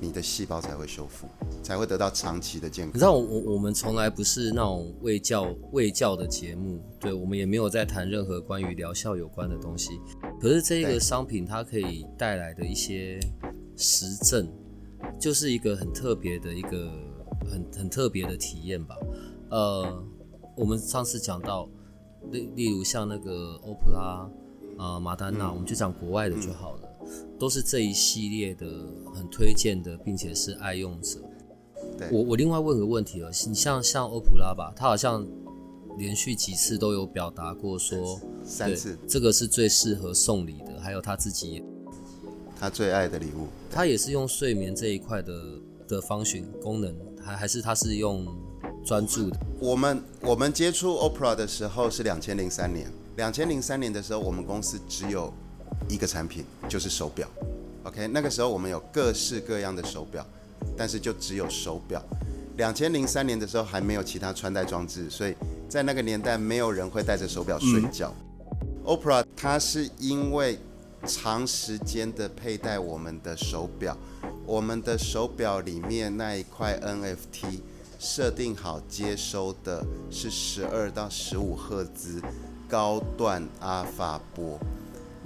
[0.00, 1.26] 你的细胞才会修复，
[1.62, 2.94] 才会得到长期的健康。
[2.94, 9.98] 你知道我我我们从来不是那种卫教卫教的节目，对我们也没有在谈任何关于疗效有关的东西。
[10.40, 13.18] 可是这一个商品它可以带来的一些
[13.76, 14.46] 实证，
[15.18, 16.90] 就是一个很特别的一个
[17.50, 18.94] 很很特别的体验吧。
[19.50, 20.04] 呃，
[20.56, 21.68] 我们上次讲到，
[22.30, 24.28] 例例如像那个欧普拉
[24.76, 26.85] 啊、马丹娜，我们就讲国外的就好了，
[27.38, 28.66] 都是这一系列的
[29.14, 31.20] 很推荐的，并且是爱用者。
[31.98, 32.08] 对。
[32.10, 35.26] 我我另外问个问题了，你像像欧普拉吧，他好像
[35.98, 41.64] 连续几次都有表达过说，三次，这个是最适合送礼的，还有他自己也，
[42.58, 43.46] 他最爱的礼物。
[43.70, 45.32] 他也是用睡眠这一块的
[45.88, 48.26] 的方寻功能，还还是他是用
[48.84, 55.32] 专注的，我们我们接触 Opera 的时候是两千零三年，两千零三年的时候，我们公司只有
[55.88, 57.28] 一个产品，就是手表。
[57.84, 60.26] OK，那个时候我们有各式各样的手表，
[60.76, 62.02] 但是就只有手表。
[62.56, 65.34] 两千零三年的时候还没有其他穿戴装置，所以
[65.68, 68.12] 在那个年代没有人会戴着手表睡觉。
[68.84, 70.58] Opera 它是因为
[71.06, 73.96] 长时间的佩戴我们的手表，
[74.46, 77.60] 我们的手表里面那一块 NFT
[77.98, 82.22] 设定好接收的是十二到十五赫兹
[82.68, 84.58] 高段阿法波。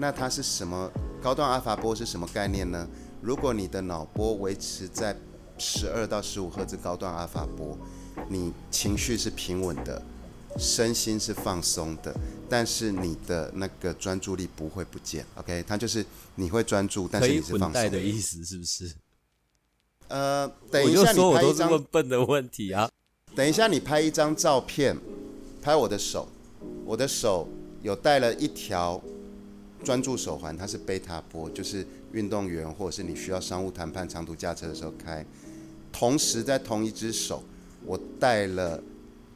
[0.01, 0.91] 那它是什么？
[1.23, 2.89] 高段阿尔法波是什么概念呢？
[3.21, 5.15] 如果你的脑波维持在
[5.59, 7.77] 十二到十五赫兹高段阿尔法波，
[8.31, 10.03] 你情绪是平稳的，
[10.57, 12.15] 身心是放松的，
[12.49, 15.27] 但是你的那个专注力不会不见。
[15.35, 16.03] OK，它就是
[16.37, 18.91] 你会专注，但是你是放松的意思是不是？
[20.09, 22.91] 呃，等一下你拍一张问笨的问题啊。
[23.35, 24.97] 等一下，你拍一张照片，
[25.61, 26.27] 拍我的手，
[26.87, 27.47] 我的手
[27.83, 29.01] 有带了一条
[29.83, 35.25] 专注手环，它是贝塔波，就是运动员或者是你需要商务谈判、长途驾车的时候开。
[35.93, 37.43] 同时在同一只手，
[37.85, 38.83] 我戴了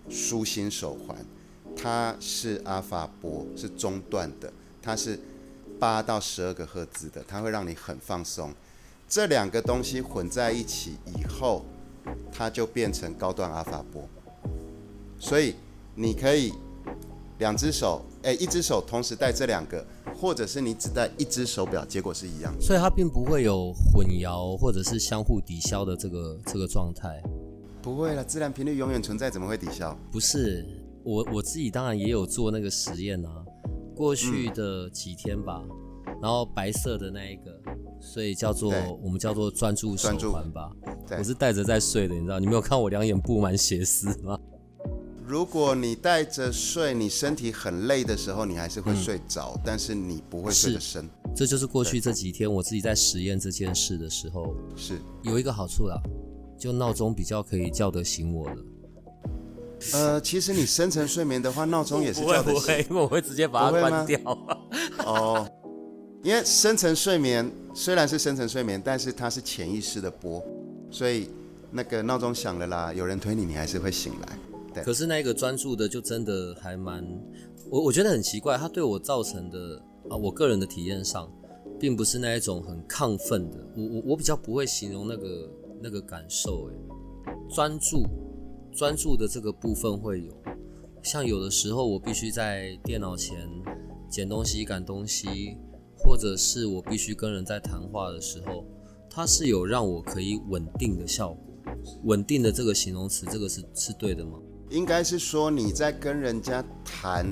[0.08, 1.16] 舒心手环，
[1.74, 5.18] 它是阿法波，是中段的，它是
[5.80, 8.52] 八到十二个赫兹的，它会让你很放松。
[9.08, 11.64] 这两个东西混在一起以后，
[12.32, 14.08] 它就变成高端阿法波。
[15.18, 15.54] 所以
[15.94, 16.52] 你可以
[17.38, 19.84] 两只手，哎、一只手同时戴这两个，
[20.16, 22.54] 或者是你只戴一只手表，结果是一样。
[22.60, 27.20] 所以它并不会有混淆或者是相互抵消的这个这个状态。
[27.82, 29.96] 不会了，自然频率永远存在，怎么会抵消？
[30.10, 30.64] 不是
[31.02, 33.44] 我我自己当然也有做那个实验啊，
[33.94, 35.62] 过去的几天吧，
[36.22, 37.60] 然后白色的那一个，
[38.00, 40.70] 所以叫做我们叫做专注手环吧。
[41.06, 42.38] 对我是戴着在睡的，你知道？
[42.38, 44.38] 你没有看我两眼布满血丝吗？
[45.34, 51.10] 如果你带着睡，你身体很累的时候，你还是嗯会睡着，但是你不会睡得深。
[51.34, 56.00] 这就是过去这几天我自己在实验这件事的时候，是，有一个好处啦，
[56.56, 58.56] 就闹钟比较可以叫得醒我了。
[59.94, 62.86] 呃，其实你深层睡眠的话，闹钟也是叫得醒。
[62.96, 64.20] 我会直接把它关掉。
[65.04, 65.44] 哦，
[66.22, 70.40] 因为深层睡眠虽然是深层睡眠，但是它是潜意识的波，
[70.92, 71.28] 所以
[71.72, 74.38] 那个闹钟响了啦，有人推你，你还是会醒来。
[74.82, 77.04] 可是那个专注的就真的还蛮，
[77.70, 81.30] 我我觉得很奇怪，它对我造成的啊，我个人的体验上，
[81.78, 85.50] 并不是那一种很亢奋的，我我我比较不会形容那个
[85.82, 86.74] 那个感受，诶，
[87.50, 88.04] 专注
[88.72, 90.32] 专注的这个部分会有，
[91.02, 93.48] 像有的时候我必须在电脑前
[94.10, 95.56] 捡东西、赶东西，
[95.96, 98.64] 或者是我必须跟人在谈话的时候，
[99.08, 101.54] 它是有让我可以稳定的效果。
[102.04, 104.38] 稳定的这个形容词，这个是是对的吗？
[104.70, 107.26] 应该是说你在跟人家谈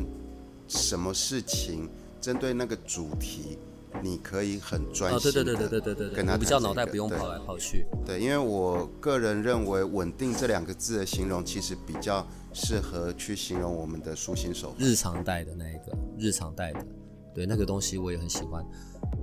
[0.68, 1.88] 什么事情，
[2.21, 3.59] 针对那个主题，
[4.03, 7.87] 你可以很专哦，心的对对对对对对对对，跟他我比较脑袋不用跑来跑去。
[8.07, 14.75] 对，因为我个人认为“稳定”这两个字的形容，其实比较适合去形容我们的舒心手。
[14.79, 16.87] 日常带的那一个，日常带的，
[17.35, 18.64] 对那个东西我也很喜欢。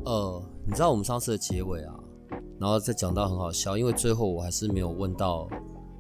[0.06, 1.94] 呃，你知道我们上次的结尾啊，
[2.60, 5.48] 然后再讲到很好笑，因为最后我还是没有问到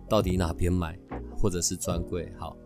[0.08, 0.98] 到底哪边买，
[1.39, 2.32] 或者是专柜。
[2.38, 2.58] 好，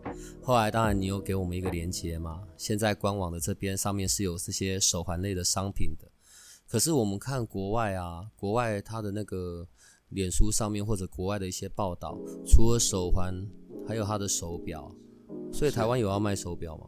[0.41, 6.09] 后来当然你有给我们一个连接嘛，现在官网的这边上面是有这些手环类的商品的。
[6.67, 9.67] 可是我们看国外啊，国外它的那个
[10.09, 13.33] 脸书上面或者国外的一些报道，除了手环，
[13.87, 14.91] 还有它的手表。
[15.51, 16.87] 所以台湾有要卖手表吗？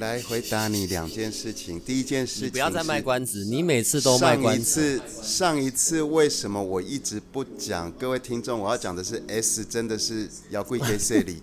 [0.00, 1.78] 来回答你两件事情。
[1.78, 4.64] 第一件事情不要再卖关子，你每次都卖上一关子。
[4.64, 7.92] 次，上一次为什么我一直不讲？
[7.92, 11.42] 各位听众，我要讲的是 S 真的是摇柜给这里，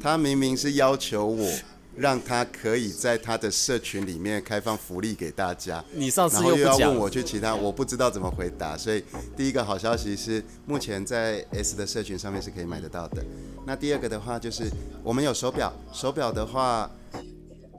[0.00, 1.52] 他明明是要求我
[1.96, 8.76] 让他可以在他的社群里面开放福利给大家，你上次又又要问，我去其他，我不知道怎么回答。
[8.76, 9.02] 所以
[9.36, 13.24] 第一个好消息是，目前在 S 的社群上面是可以买得到的。
[13.66, 14.70] 那第二个的话就是
[15.02, 16.88] 我们有手表，手表的话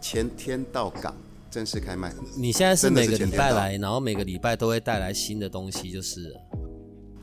[0.02, 1.16] 前天到港
[1.50, 2.14] 正式开卖。
[2.36, 6.36] 你现在是每个礼拜来，然后每个礼拜都会带来新的东西，就是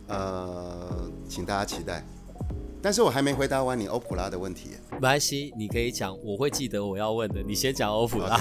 [0.09, 2.05] 呃，请大家期待。
[2.83, 4.79] 但是我还没回答完你欧普拉的问题耶。
[4.93, 7.43] 没关系，你可以讲，我会记得我要问的。
[7.43, 8.39] 你先讲欧普拉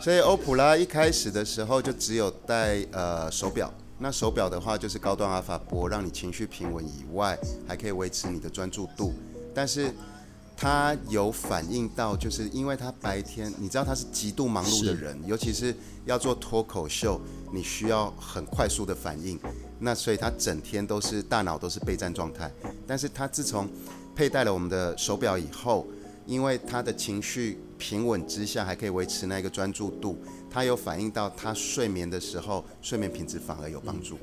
[0.00, 9.12] 所以欧普拉一开始的时候就只有带呃手表，那手表的话就是高端阿法波，让你情绪平稳以外，还可以维持你的专注度。
[9.52, 9.92] 但是
[10.56, 15.74] 他有反映到，就是因为他白天，你知道他是极度忙碌的人，尤其是
[16.06, 17.20] 要做脱口秀，
[17.52, 19.38] 你需要很快速的反应，
[19.78, 22.50] 那所以他整天都是大脑都是备战状态。
[22.86, 23.68] 但是他自从
[24.14, 25.86] 佩戴了我们的手表以后，
[26.24, 30.18] 因为他的情绪平稳之下，还可以维持那个专注度，
[30.50, 34.16] 他有反映到他睡眠的时候，睡眠品质反而有帮助，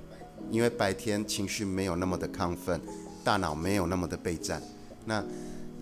[0.49, 2.81] 因为白天情绪没有那么的亢奋，
[3.23, 4.59] 大脑没有那么的备战。
[5.05, 5.23] 那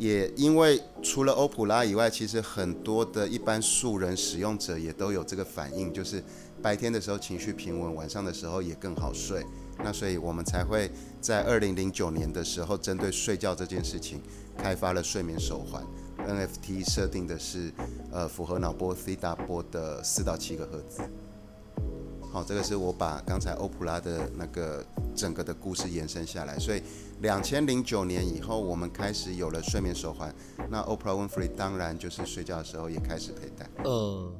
[0.01, 6.23] 也因为除了欧普拉以外，其实很多的一般素人使用者也都有这个反应，就是
[6.59, 9.45] 白天的时候情绪平稳，晚上的时候也更好睡。
[9.77, 10.89] 那所以我们才会
[11.21, 14.19] 在二零零九年的时候，针对睡觉这件事情，
[14.57, 15.85] 开发了睡眠手环。
[16.17, 17.71] NFT 设定的是，
[18.11, 21.03] 呃，符合脑波 theta 波的四到七个赫兹。
[22.31, 24.83] 好，这个是我把刚才欧普拉的那个
[25.15, 26.81] 整个的故事延伸下来，所以
[27.21, 30.34] 两千零九年以后，我们开始有了睡眠手环。
[30.69, 33.69] 那 Oprah Winfrey 当然就是睡觉的时候也开始佩戴。
[33.84, 34.34] 呃，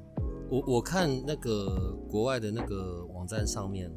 [0.50, 3.92] 我我看那个国外的那个网站上面，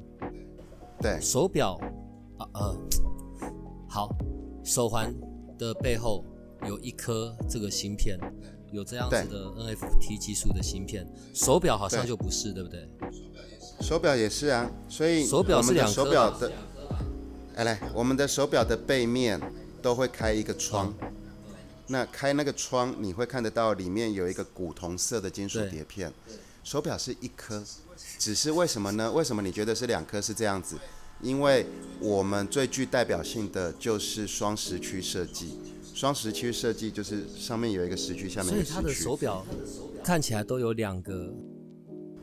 [1.00, 1.80] 对，手表
[2.38, 2.76] 啊呃，
[3.88, 4.14] 好，
[4.62, 5.14] 手环
[5.58, 6.22] 的背后
[6.66, 8.18] 有一颗这个芯片，
[8.70, 12.86] 有这样子的 NFT 技术的芯片，手表好像就不是，对不对？
[13.80, 16.52] 手表也是啊，所以手表是两颗吧手表的，
[17.56, 19.40] 哎来，我们的手表的背面
[19.80, 21.08] 都会开一个窗，嗯。
[21.86, 26.12] 那开那个窗你会看得到里面有一个古铜色的金属碟片，
[26.64, 27.62] 手表是一颗，
[28.18, 29.12] 只是为什么呢？
[29.12, 30.76] 为什么你觉得是两颗是这样子？
[31.20, 31.64] 因为
[32.00, 35.60] 我们最具代表性的就是双时区设计，
[35.94, 39.46] 双时区设计就是上面有一个时区，下面所以它的有一个时区，手表
[40.02, 41.32] 看起来都有两个，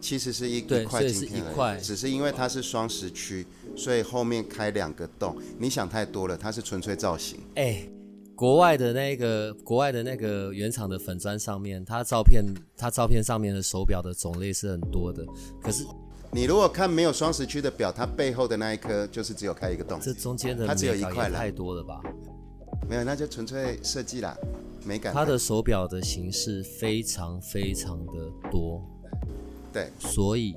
[0.01, 3.45] 其实是一块是镜片而已一块只是因为它是双时区，
[3.77, 5.37] 所以后面开两个洞。
[5.59, 7.39] 你想太多了，它是纯粹造型。
[7.55, 7.87] 哎、
[8.35, 12.43] 国外的那个国外的那个原厂的粉砖上面，它照片
[12.75, 15.23] 它照片上面的手表的种类是很多的，
[15.61, 15.85] 可是
[16.31, 22.01] 你如果看没有双时区的表，它背后的那一颗就是只有开一个洞，这中间的它只有一块了太多了吧？
[22.89, 24.35] 没有，那就纯粹设计啦，
[24.83, 25.13] 美感。
[25.13, 28.13] 它的手表的形式非常非常的
[28.49, 28.81] 多，
[29.71, 30.55] 对，所以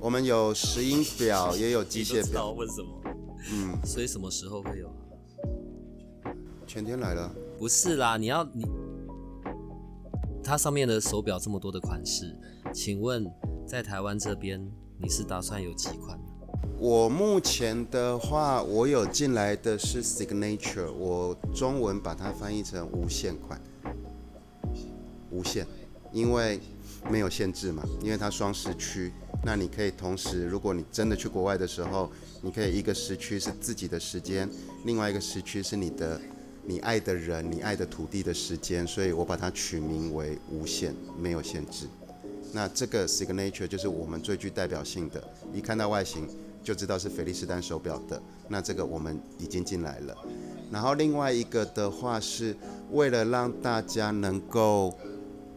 [0.00, 2.88] 我们有石英表，也有机械表，问什么？
[3.52, 4.94] 嗯，所以什么时候会有啊？
[6.66, 7.30] 全天来了。
[7.58, 8.64] 不是啦，你要你，
[10.42, 12.36] 它上面的手表这么多的款式，
[12.72, 13.30] 请问
[13.66, 14.60] 在台湾这边
[14.98, 16.18] 你是打算有几款？
[16.78, 23.60] 我目前的话，我有进来的是 Signature，我中文把它翻译成无限款，
[25.30, 25.64] 无限，
[26.10, 26.58] 因为
[27.10, 29.12] 没有限制嘛，因为它双时区，
[29.44, 34.48] 那你可以同时，如果你真的去国外的时候，你可以一个时区是自己的时间，
[34.84, 36.20] 另外一个时区是你的
[36.64, 41.86] 你爱的人、你爱的土地的时间，所以我把它取名为无限，没有限制。
[42.52, 45.22] 那这个 signature 就是我们最具代表性的，
[45.52, 46.28] 一看到外形
[46.62, 48.22] 就知道是菲利斯丹手表的。
[48.48, 50.14] 那这个我们已经进来了。
[50.70, 52.54] 然后另外一个的话是
[52.90, 54.94] 为了让大家能够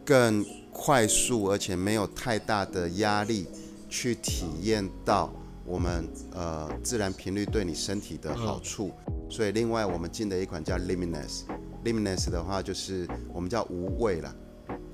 [0.04, 0.44] 更
[0.78, 3.46] 快速而且没有太大的压力
[3.88, 5.32] 去体验到
[5.64, 8.92] 我们呃自然频率对你身体的好处，
[9.30, 14.34] 所以另外我们进的一款叫 Limitless，Limitless 的话就是我们叫无畏啦，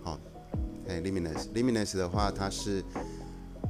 [0.03, 0.21] 好，
[0.89, 2.83] 哎 Limitless，Limitless 的话它是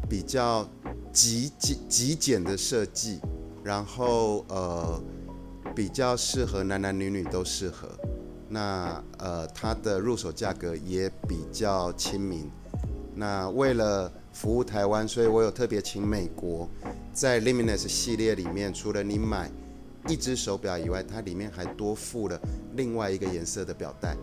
[0.09, 0.69] 比较
[1.13, 3.21] 极极极简的设计，
[3.65, 5.03] 然后呃
[5.75, 7.89] 比较适合男男女女都适合。
[8.53, 12.51] 那呃它的入手价格也比较亲民。
[13.15, 16.69] 那为了服务台湾，所以我有特别请美国
[17.15, 19.51] 在 Limitless 系列里面，除了你买
[20.07, 22.39] 一只手表以外，它里面还多附了
[22.75, 24.15] 另外一个颜色的表带。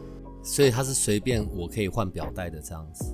[0.43, 3.05] 所以它是随便我可以换表带的这样子。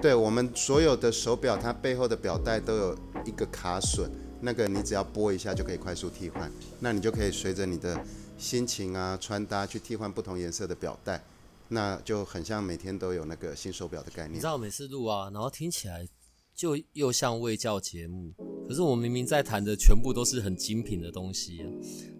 [0.00, 4.08] 对我们所有的手表，它背后的表带都有一个卡榫，
[4.40, 7.98] 那个你只要拨一下就可以快速替换，那你就可以随着你的
[8.42, 11.22] 心情啊、穿搭去替换不同颜色的表带，
[11.68, 14.42] 那就很像每天都有那个新手表的概念你知。
[14.42, 16.04] 道每次录啊，然后听起来
[16.52, 18.32] 就又像卫教节目，
[18.68, 21.66] 可是我明明在谈的全部都是很精品的东西、啊。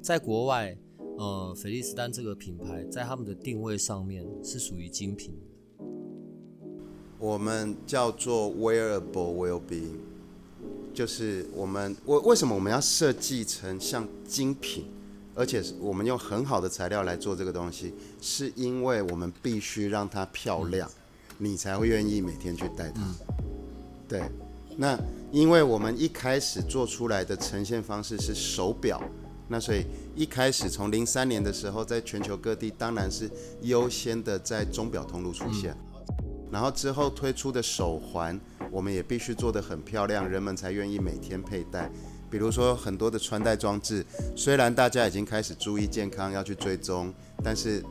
[0.01, 0.79] 在国外，
[1.19, 5.85] 呃，菲利斯丹这个品牌在他们的定位上面是属于精品的。
[7.19, 9.99] 我们叫做 wearable well-being，
[10.95, 14.87] 就是我们为为什么我们要设计成像精品，
[15.35, 20.91] 而且是我们用很好的材料来做这个东西，是因为我们必须让它漂亮，
[21.39, 23.03] 你才会愿意每天去戴它。
[24.07, 24.23] 对，
[24.77, 24.99] 那
[25.31, 29.03] 因为我们一开始做出来的呈现方式是手表，
[29.49, 33.31] 那所以一开始从零三年的时候，在全球各地当然是
[33.63, 35.75] 优先的在钟表通路出现。
[36.51, 38.39] 然后之后推出的手环，
[38.71, 41.91] 我们也必须做得很漂亮，人们才愿意每天佩戴。
[42.33, 44.03] 比如说很多的穿戴装置，
[44.35, 47.13] 虽然大家已经开始注意健康，要去追踪，
[47.45, 47.85] 但是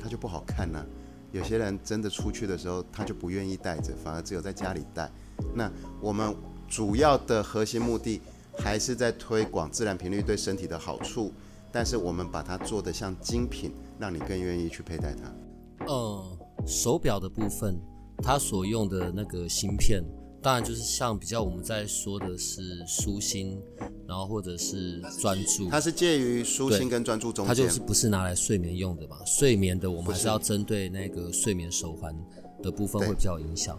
[0.00, 0.82] 它就不好看呢、
[1.30, 5.10] 有些人真的出去的时候，他就不愿意戴着，反而只有在家里戴。
[5.54, 5.70] 那
[6.00, 6.34] 我们
[6.66, 8.18] 主要的核心目的
[8.56, 11.30] 还是在推广自然频率对身体的好处，
[11.70, 15.84] 但是我们把它做得像精品，让你更愿意去佩戴它。
[15.84, 17.78] 呃，手表的部分，
[18.22, 20.02] 它所用的那个芯片，
[20.42, 23.62] 当然就是像比较我们在说的是舒心，
[24.08, 27.54] 然后或者是专注，它是介于舒心跟专注中间。
[27.54, 29.18] 它就是不是拿来睡眠用的嘛？
[29.24, 32.12] 睡眠的我们还是要针对那个睡眠手环
[32.60, 33.78] 的部分会比较有影响。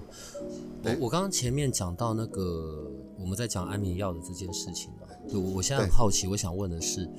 [0.84, 2.90] 我我刚刚前面讲到那个
[3.20, 7.10] 我们在讲安眠药的这件事情啊，对我我现在很好奇，我想问的是，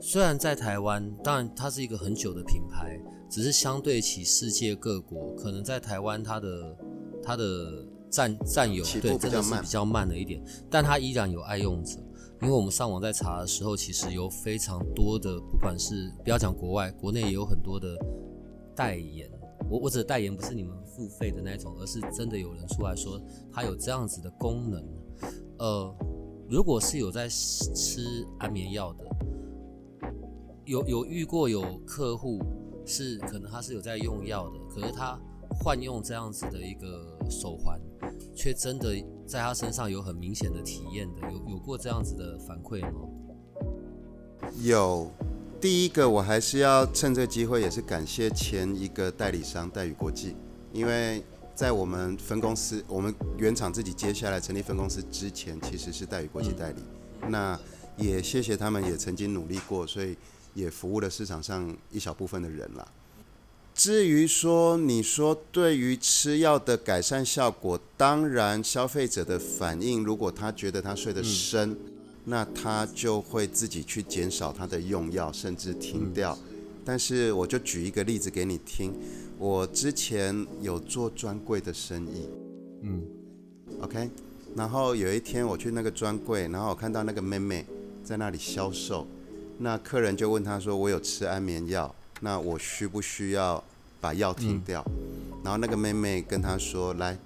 [0.00, 2.98] 虽然在台湾，当然它是一个很久的品牌，
[3.30, 6.76] 只是相对起世界各国，可能在台湾它的
[7.22, 10.40] 它的占占有对真的是比较慢了一点，
[10.70, 11.98] 但它依然有爱用者。
[12.40, 17.96] 因为我们上网在查的时候，其实有非常多的，不管是不要讲国外，国内也有很多的
[18.76, 19.28] 代言。
[19.68, 23.20] 我我指的代言不是你们付费的那种，而是真的有人出来说
[23.52, 24.84] 它有这样子的功能。
[25.58, 25.92] 呃，
[26.48, 29.04] 如果是有在吃安眠药的，
[30.64, 32.38] 有有遇过有客户
[32.86, 35.18] 是可能他是有在用药的，可是他
[35.60, 37.80] 换用这样子的一个手环，
[38.34, 38.94] 却真的
[39.26, 43.08] 在他身上有很明显的体验的，有有过这样子的反馈吗？
[44.62, 45.10] 有，
[45.60, 50.36] 第一个我还是要趁这个机会，也是感谢前一个代理商戴宇国际，
[50.72, 51.24] 因为
[51.54, 56.82] 在我们分公司，我们原厂自己接下来成立分公司之前，其实是戴宇国际代理。
[57.28, 57.58] 那
[57.96, 60.16] 也谢谢他们，也曾经努力过，所以
[60.52, 62.86] 也服务了市场上一小部分的人啦。
[63.74, 71.76] 至于说你说对于吃药的改善效果，当然消费者的反应，如果他觉得他睡得深，
[72.24, 76.38] 那他就会自己去减少他的用药，甚至停掉。
[76.84, 78.94] 但是我就举一个例子给你听，
[79.38, 82.28] 我之前有做专柜的生意。
[82.82, 83.02] 嗯
[83.80, 84.08] ，，OK，
[84.54, 87.66] 然后有一天我去那个专柜，然后我看到那个妹妹
[88.04, 89.04] 在那里销售，
[89.58, 93.62] 那客人就问她说：“我有吃安眠药，那我需不需要
[94.00, 94.84] 把药停掉？”
[95.44, 97.16] 然后那个妹妹跟他说：“来，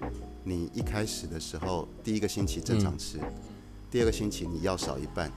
[0.44, 3.18] 你一开始的时候第一个星期正常吃，
[3.90, 5.30] 第二个星期你药少一半，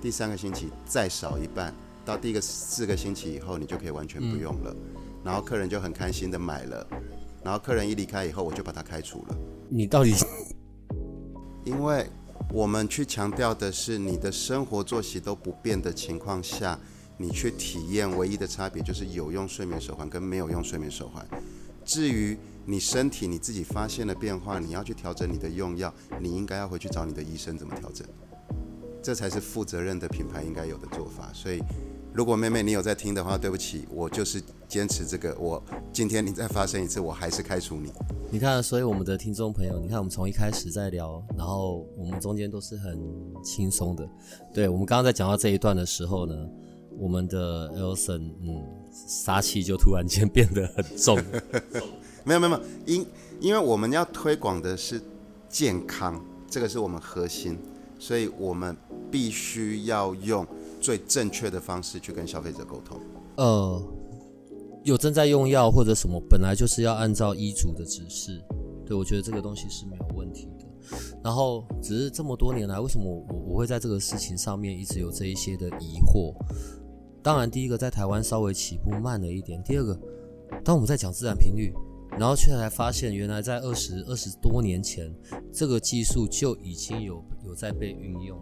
[0.00, 1.72] 第三个星期再少一半，
[2.04, 4.74] 到第一个四个星期以后你就可以完全不用了。
[5.24, 6.86] 然后客人就很开心的买了，
[7.42, 9.36] 然后客人一离开以后，我就把他开除了。
[9.68, 10.14] 你到底
[11.64, 12.06] 因为
[12.50, 16.78] 我们去强调的是你的生活作息都不变的情况下，
[17.18, 21.26] 你去体验唯一的差别就是有用睡眠手环跟没有用睡眠手环。
[21.84, 28.06] 至于你身体你自己发现了变化，你要去调整你的用药，你应该要回去找你的医生怎么调整。
[29.02, 31.30] 这才是负责任的品牌应该有的做法。
[31.32, 31.62] 所以，
[32.12, 35.34] 如果妹妹你有在听的话，对不起，我就是坚持这个。
[35.38, 35.62] 我
[35.92, 37.90] 今天你再发生一次，我还是开除你。
[38.30, 43.00] 你看，所以我们的听众朋友，你看我们从一开始在聊，然后我们中间都是很
[43.42, 44.06] 轻松的。
[44.52, 46.34] 对我们刚刚在讲到这一段的时候呢，
[46.98, 51.16] 我们的 Elson，嗯，杀气就突然间变得很重。
[52.24, 53.06] 没有没有没有，因
[53.40, 55.00] 因为我们要推广的是
[55.48, 57.56] 健康，这个是我们核心，
[57.98, 58.76] 所以我们
[59.10, 60.46] 必须要用
[60.80, 63.00] 最正确的方式去跟消费者沟通。
[63.36, 63.82] 呃，
[64.84, 68.42] 有正在用药或者什么，本来就是要按照医嘱的指示。
[68.84, 70.66] 对我觉得这个东西是没有问题的。
[71.22, 76.34] 然后只是这么多年来，为什么我我会在这个事情上面一直有这一些的疑惑？
[77.28, 79.94] 当然，第一个在台湾稍微起步慢了一点，第二个，
[80.64, 81.74] 当我们在讲自然频率。
[82.18, 85.14] 然后却才发现，原来在二十二十多年前，
[85.52, 88.40] 这个技术就已经有有在被运用。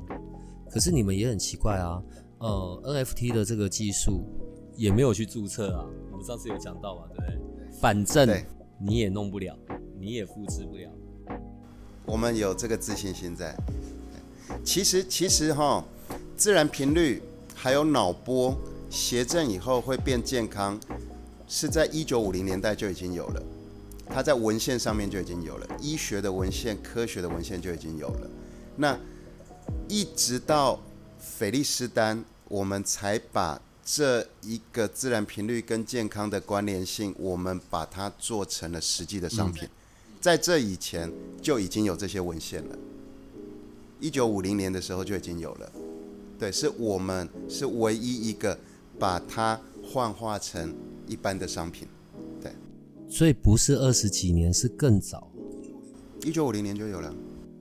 [0.71, 2.01] 可是你们也很奇怪啊，
[2.39, 4.23] 呃，NFT 的这个技术
[4.77, 5.85] 也没有去注册啊。
[6.13, 7.41] 我们上次有讲到嘛，对不对？
[7.81, 8.29] 反正
[8.79, 9.59] 你也弄不了，
[9.99, 10.89] 你也复制不了。
[12.07, 13.53] 我们有这个自信心在。
[14.63, 15.85] 其实其实哈，
[16.37, 17.21] 自然频率
[17.53, 18.57] 还有脑波
[18.91, 20.81] 协正以后会变健康，
[21.49, 23.43] 是在一九五零年代就已经有了。
[24.09, 28.31] 它在文献上面就已经有了，医学的文献、科学的文献就已经有了。
[28.77, 28.99] 那
[29.89, 30.81] 一直到
[31.19, 39.69] 菲利斯丹，我们才把这一个自然频率跟健康的关联性，我们把它做成了实际的商品。
[40.21, 41.13] 在这以前
[41.43, 42.79] 就已经有这些文献了，
[44.01, 45.73] 一九五零年的时候就已经有了。
[46.39, 48.59] 对，是我们是唯一一个
[48.99, 50.75] 把它幻化成
[51.07, 51.89] 一般的商品。
[52.41, 52.53] 对
[53.09, 55.31] 所以不是二十几年，是更早，
[56.25, 57.15] 一九五零年就有了，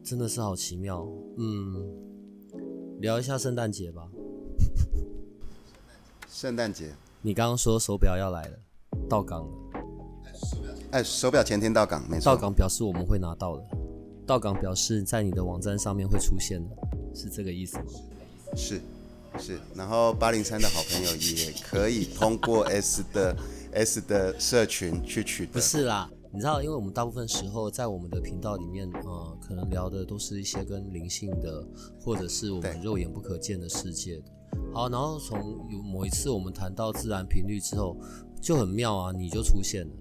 [0.03, 1.07] 真的是好奇妙。
[1.37, 4.07] 嗯，聊一下圣诞节吧。
[6.29, 8.59] 圣诞节，你刚刚说手表要来了，
[9.07, 9.51] 到港了。
[10.91, 12.25] 哎，手表前天到港，没错。
[12.25, 13.63] 到港表示我们会拿到的，
[14.25, 16.75] 到港表示在你的网站上面会出现的，
[17.13, 17.85] 是这个意思吗？
[18.55, 18.81] 是，
[19.37, 19.59] 是。
[19.73, 23.35] 然后八零三的好朋友也可以通过 S 的。
[23.75, 31.61] S 的社群去取得不是啦，你知道，因为我们大部分时候在我们的频道里面，呃，可能聊的都是一些跟灵性的，
[31.99, 34.23] 或者是我们肉眼不可见的世界的。
[34.73, 37.97] 好，然后从有某一次我们谈到自然频率之后，
[38.41, 39.93] 就很妙啊，你就出现了。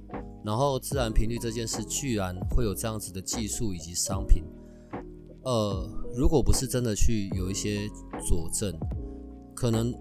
[0.44, 4.44] 然后自然频率这件事居然会有这样子的技术以及商品，
[5.42, 7.88] 呃，如果不是真的去有一些
[8.24, 8.72] 佐证，
[9.54, 9.94] 可能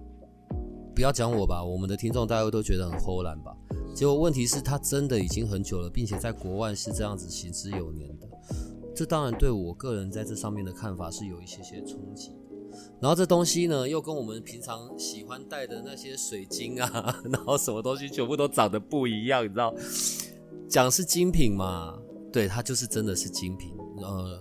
[0.96, 3.56] 不要讲我吧，我们的听众大家都觉得很齁然吧。
[3.96, 8.28] 结果问题是，它真的已经很久了，并且在国外是这样子行之有年的。
[8.96, 12.36] 这当然对我个人在这上面的看法是有一些些冲击。
[13.00, 19.74] 然后这东西呢，又跟我们平常喜欢戴的那些水晶啊， 然后什么东西全部都长得不一样，你知道？
[20.68, 21.96] 讲是精品嘛？
[22.32, 23.72] 对，它就是真的是精品。
[23.98, 24.40] 呃，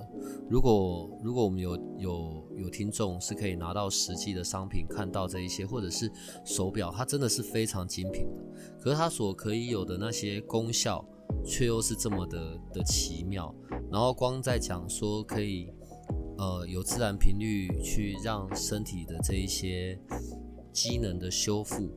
[0.49, 6.11] 如果如果我们有有有听众是可以拿到实际的商品，看到这一些，或者是
[6.45, 8.43] 手表，它真的是非常精品的。
[8.79, 11.05] 可是它所可以有的那些功效，
[11.45, 13.53] 却又是这么的的奇妙。
[13.91, 15.69] 然后光在讲说可以，
[16.39, 19.99] 呃，有自然频率去让身体的这一些
[20.73, 21.91] 机能的修复，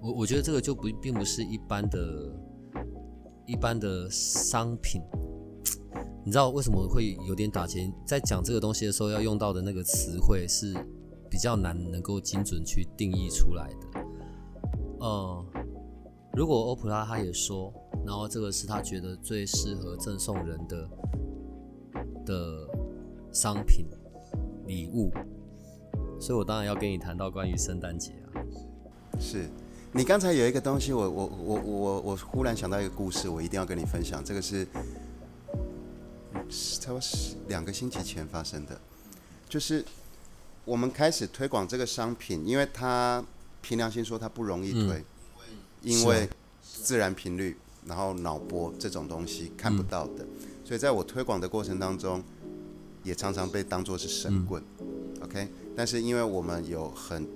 [0.00, 2.32] 我我觉得这个就不并不是一般的、
[3.46, 5.02] 一般的商品。
[6.26, 7.88] 你知道为什么会有点打结？
[8.04, 10.74] 在讲这个东西的时候，要用到的那个词汇是
[11.30, 14.00] 比较难能够精准去定义出来的。
[15.02, 15.46] 嗯，
[16.32, 17.72] 如果欧普拉他也说，
[18.04, 20.90] 然后这个是他觉得最适合赠送人的
[22.26, 22.68] 的
[23.30, 23.86] 商品
[24.66, 25.12] 礼物，
[26.18, 28.42] 所以我当然要跟你谈到关于圣诞节啊。
[29.20, 29.48] 是
[29.92, 34.24] 你刚才有一个东西，我我我我我忽然想到一个故事，我一定要跟你分享。
[34.24, 34.66] 这个是
[36.50, 37.08] 差不多
[37.48, 38.80] 两个星期前发生的，
[39.48, 39.84] 就是
[40.64, 43.24] 我们开始推广这个商品，因为它。
[43.62, 45.04] 凭良心说，它不容易推，
[45.82, 46.30] 因为
[46.62, 50.24] 自然频率，然后脑波这种东西看不到的，
[50.64, 52.22] 所以在我推广的过程当中，
[53.02, 54.62] 也常常被当作是神棍
[55.20, 55.48] ，OK？
[55.74, 57.26] 但是因为我们有很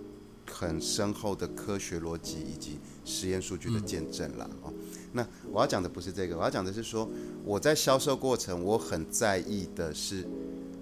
[0.48, 4.72] 很深厚的科学逻辑以及实验数据的见证了哦，
[5.12, 7.08] 那我要讲的不是这个，我要讲的是说，
[7.44, 10.26] 我在销售过程，我很在意的是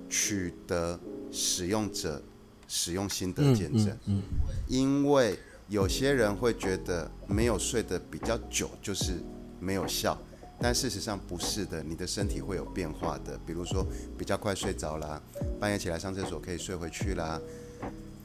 [0.09, 0.99] 取得
[1.31, 2.23] 使用者。
[2.71, 3.97] 使用心得见证，
[4.67, 5.39] 因为
[5.71, 9.15] 有些人会觉得没有睡得比较久就是
[9.59, 10.15] 没有效，
[10.61, 13.87] 但事实上不是的，你的身体会有变化的，比如说
[14.19, 15.19] 比较快睡着啦，
[15.59, 17.41] 半夜起来上厕所可以睡回去啦。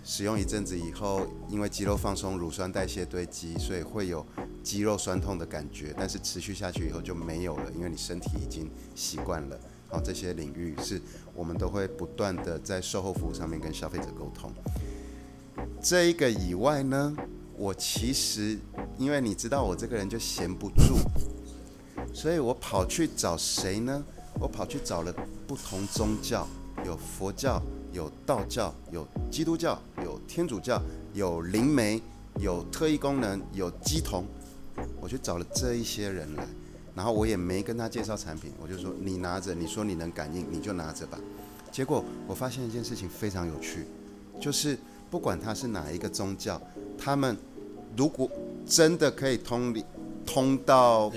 [0.04, 4.26] 使用一阵子以后，因为肌肉放松、乳酸代谢堆积，所以会有
[4.62, 5.94] 肌肉酸痛的感觉。
[5.98, 9.58] 但是持续下去以后就没有了，因为你身体已经习惯了。
[9.88, 11.02] 好，这些领域是
[11.34, 14.52] 我们都会不断的在售后服务上面跟消费者沟通。
[15.82, 17.16] 这一个以外呢，
[17.56, 18.60] 我其实
[18.98, 20.98] 因为你知道我这个人就闲不住，
[22.14, 24.04] 所以我跑去找谁呢？
[24.40, 25.14] 我跑去找了
[25.48, 26.46] 不同宗教，
[26.86, 27.62] 有佛教。
[27.94, 30.82] 有道教，有基督教，有天主教，
[31.14, 32.02] 有灵媒，
[32.40, 34.26] 有特异功能，有鸡童。
[35.00, 36.44] 我去找了这一些人来，
[36.96, 41.20] 然后我也没跟他介绍产品，我就说你拿着，你说你能感应，你就拿着吧。
[41.72, 43.86] 结果我发现一件事情非常有趣，
[44.42, 44.76] 就是
[45.12, 46.60] 不管他是哪一个宗教，
[46.98, 47.38] 他们
[47.96, 48.30] 如果
[48.66, 49.76] 真的可以通
[50.26, 51.12] 通到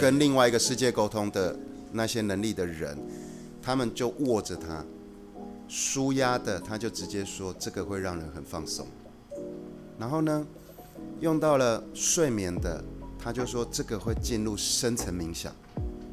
[0.00, 1.58] 跟另外一个世界沟通的
[1.90, 2.96] 那些能力的人，
[3.60, 4.84] 他们就握着它。
[5.68, 8.86] 舒压的，他就直接说这个会让人很放松。
[9.98, 10.46] 然后呢，
[11.20, 12.82] 用到了睡眠的，
[13.18, 15.52] 他就说这个会进入深层冥想。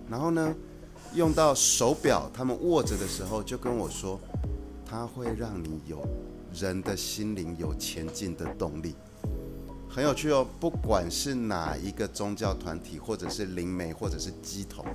[0.09, 0.53] 然后呢，
[1.13, 4.19] 用到手表，他们握着的时候就跟我说，
[4.85, 6.05] 它会让你有
[6.53, 8.95] 人的心灵有前进的动力，
[9.89, 10.45] 很有趣哦。
[10.59, 14.85] 不管是哪一个宗教团体，或者是灵媒，或者是鸡头。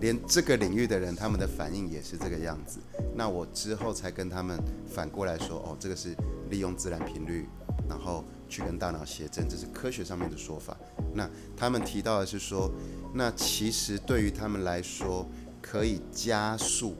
[0.00, 2.78] 连这个领域的人，他们的反应也是这个样子。
[3.14, 6.14] 那我之后才跟他们反过来说，哦，这个是
[6.50, 7.48] 利用自然频率，
[7.88, 10.76] 然后去跟大脑协振，这是科学上面的说法。
[11.14, 12.70] 那他们提到的是说，
[13.14, 15.26] 那其实对于他们来说，
[15.62, 16.94] 可以加速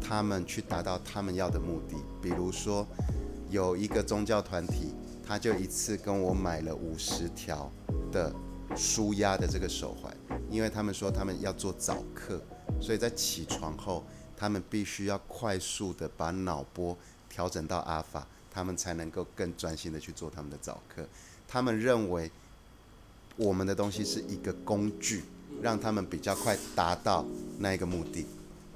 [0.00, 1.96] 他们去达到他们要的目的。
[2.22, 2.86] 比如说，
[3.50, 4.94] 有一个宗教团体，
[5.26, 7.70] 他就一次跟我买了五十条
[8.12, 8.32] 的。
[8.74, 10.14] 舒压的这个手环，
[10.50, 12.42] 因为他们说他们要做早课，
[12.80, 14.04] 所以在起床后，
[14.36, 16.96] 他们必须要快速的把脑波
[17.28, 21.06] 调整到阿法，他们才能够更专心的去做他们的早课。
[21.46, 22.30] 他们认为
[23.36, 25.24] 我们的东西是一个工具，
[25.62, 27.24] 让他们比较快达到
[27.58, 28.26] 那一个目的。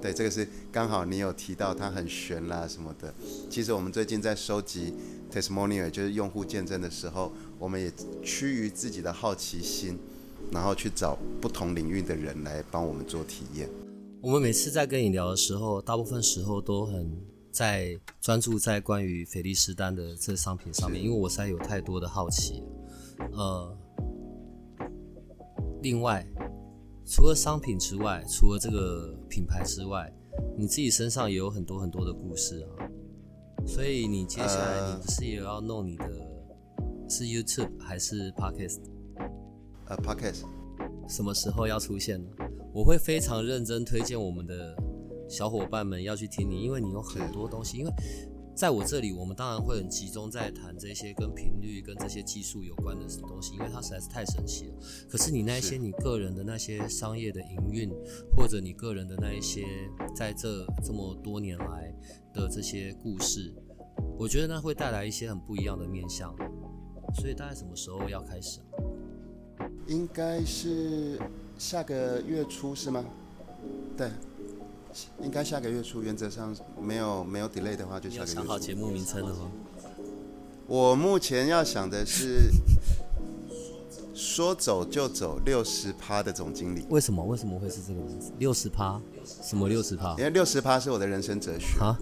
[0.01, 3.13] 对，这个是刚好你有提到它很悬啦什么的。
[3.51, 4.95] 其实我们最近在收集
[5.31, 7.31] testimonial，就是用户见证的时候，
[7.61, 7.93] 我们也
[8.25, 9.97] 趋于自己的好奇心，
[10.51, 13.69] 然后去找不同领域的人来帮我们做体验。
[14.23, 17.17] 我们每次在跟你聊的时候，大部分时候都很
[17.53, 22.65] 在专注在关于菲利斯丹的这商品上面，因为我实在有太多的好奇。
[23.33, 23.77] 呃，
[25.83, 26.27] 另外。
[27.13, 30.09] 除了商品之外，除了这个品牌之外，
[30.57, 32.87] 你自己身上也有很多很多的故事啊。
[33.67, 36.09] 所以你接下来你不是也要弄你的，
[37.11, 38.79] 是 YouTube 还是 Podcast？
[39.87, 40.45] 呃，Podcast。
[41.09, 42.31] 什么时候要出现呢？
[42.73, 44.77] 我会非常认真推荐我们的
[45.29, 47.93] 小伙伴们要去听你，因为你有很多东西，因为。
[48.53, 54.75] 在我这里，我们当然会很集中在谈这些跟频率、跟这些技术有关的东西，因为它实在是太神奇了。
[55.09, 57.89] 可是你那些你个人的那些商业的营运，
[58.37, 59.65] 或者你个人的那一些
[60.15, 61.95] 在这这么多年来
[62.35, 63.55] 的这些故事，
[64.19, 66.37] 我觉得那会带来一些很不一样的面向。
[67.15, 68.61] 所以大概什么时候要开始？
[69.87, 71.19] 应该是
[71.59, 73.05] 下个月初是吗？
[73.97, 74.11] 对。
[75.23, 78.35] 应该下个月初，原则上没有没有 delay 的话，就下个月初。
[78.35, 79.49] 想好节目名称了吗？
[80.67, 82.51] 我目前要想的是，
[84.13, 86.85] 说走就走，六十趴的总经理。
[86.91, 87.25] 为什么？
[87.25, 88.33] 为什么会是这个名字？
[88.39, 89.01] 六十趴？
[89.25, 90.11] 什么六十趴？
[90.19, 91.97] 因为六十趴是我的人生哲学啊。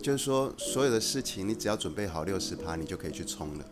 [0.00, 3.64] 就是说，所有的事情，你只要准备好六十趴，你就可以去冲了。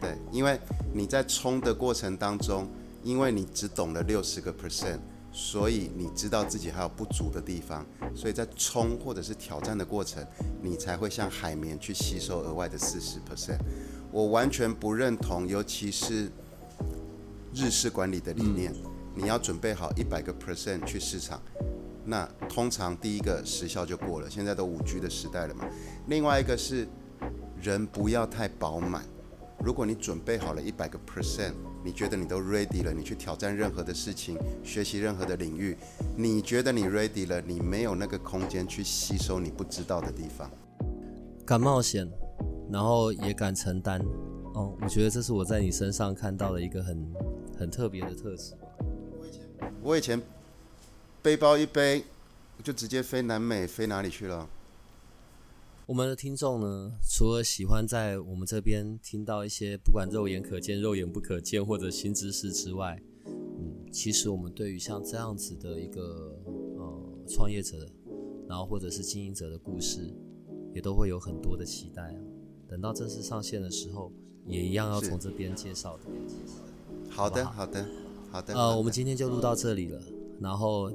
[0.00, 0.58] 对，因为
[0.92, 2.68] 你在冲的过程当中，
[3.02, 4.98] 因为你只懂了六十个 percent。
[5.34, 10.22] 所以你知道自己还有不足的地方，所以在冲或者是挑战的过程，
[10.60, 13.56] 你才会像海绵去吸收额外的四十 percent。
[14.10, 16.30] 我完全不认同，尤其是
[17.54, 18.74] 日式管理的理念。
[19.14, 21.40] 你要准备好一百个 percent 去市场，
[22.04, 24.30] 那通常第一个时效就过了。
[24.30, 25.64] 现在都五 G 的时代了嘛。
[26.06, 26.86] 另外一个是
[27.60, 29.04] 人不要太饱满。
[29.58, 31.52] 如果你准备好了一百个 percent。
[31.84, 35.76] 你觉得你都 ready 了，你去挑战任何的事情，学习任何的领域，
[36.16, 40.48] 你觉得你 ready 了，你没有那个空间去吸收你不知道的地方，
[41.44, 42.08] 敢冒险，
[42.70, 44.00] 然后也敢承担，
[44.54, 47.12] 哦，我觉得这是我在你身上看到的一个很
[47.58, 48.54] 很特别的特质。
[49.18, 50.22] 我以前，我以前
[51.22, 52.02] 背包一背
[52.64, 54.48] 就直接飞南美，飞哪里去了？
[55.86, 66.36] 我们的听众呢，除了喜欢在我们这边听到一些不管肉眼可见、肉眼不可见或者新知识之外，嗯，其实我们对于像这样子的一个
[66.76, 67.86] 呃创业者，
[68.48, 70.12] 然后或者是经营者的故事，
[70.74, 72.16] 也都会有很多的期待啊。
[72.68, 74.10] 等到正式上线的时候，
[74.46, 76.04] 也一样要从这边介绍的。
[77.08, 77.86] 好的，好的，
[78.32, 78.54] 好的。
[78.54, 80.00] 呃，我们今天就录到这里了。
[80.40, 80.90] 然后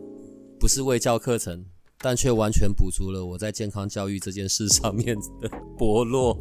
[0.60, 1.66] 不是卫教课程，
[1.99, 6.38] 但却完全补足了我在健康教育这件事上面的薄弱。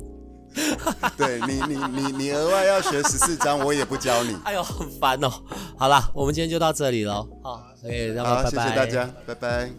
[1.18, 4.34] 对你，你，你，你额外要学十四章，我也不教你。
[4.44, 5.28] 哎呦，很烦哦。
[5.76, 7.28] 好啦，我们今天就到这里喽。
[7.42, 9.70] 好，可以，好，谢谢大家，拜拜。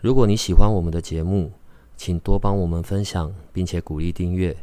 [0.00, 1.52] 如果你喜欢我们的节目，
[1.96, 4.56] 请多帮我们分享，并且鼓励订阅，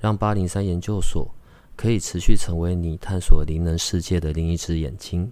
[0.00, 1.32] 让八零三研究所
[1.76, 5.30] 可以持续成为你探索灵能世界的另一只眼睛。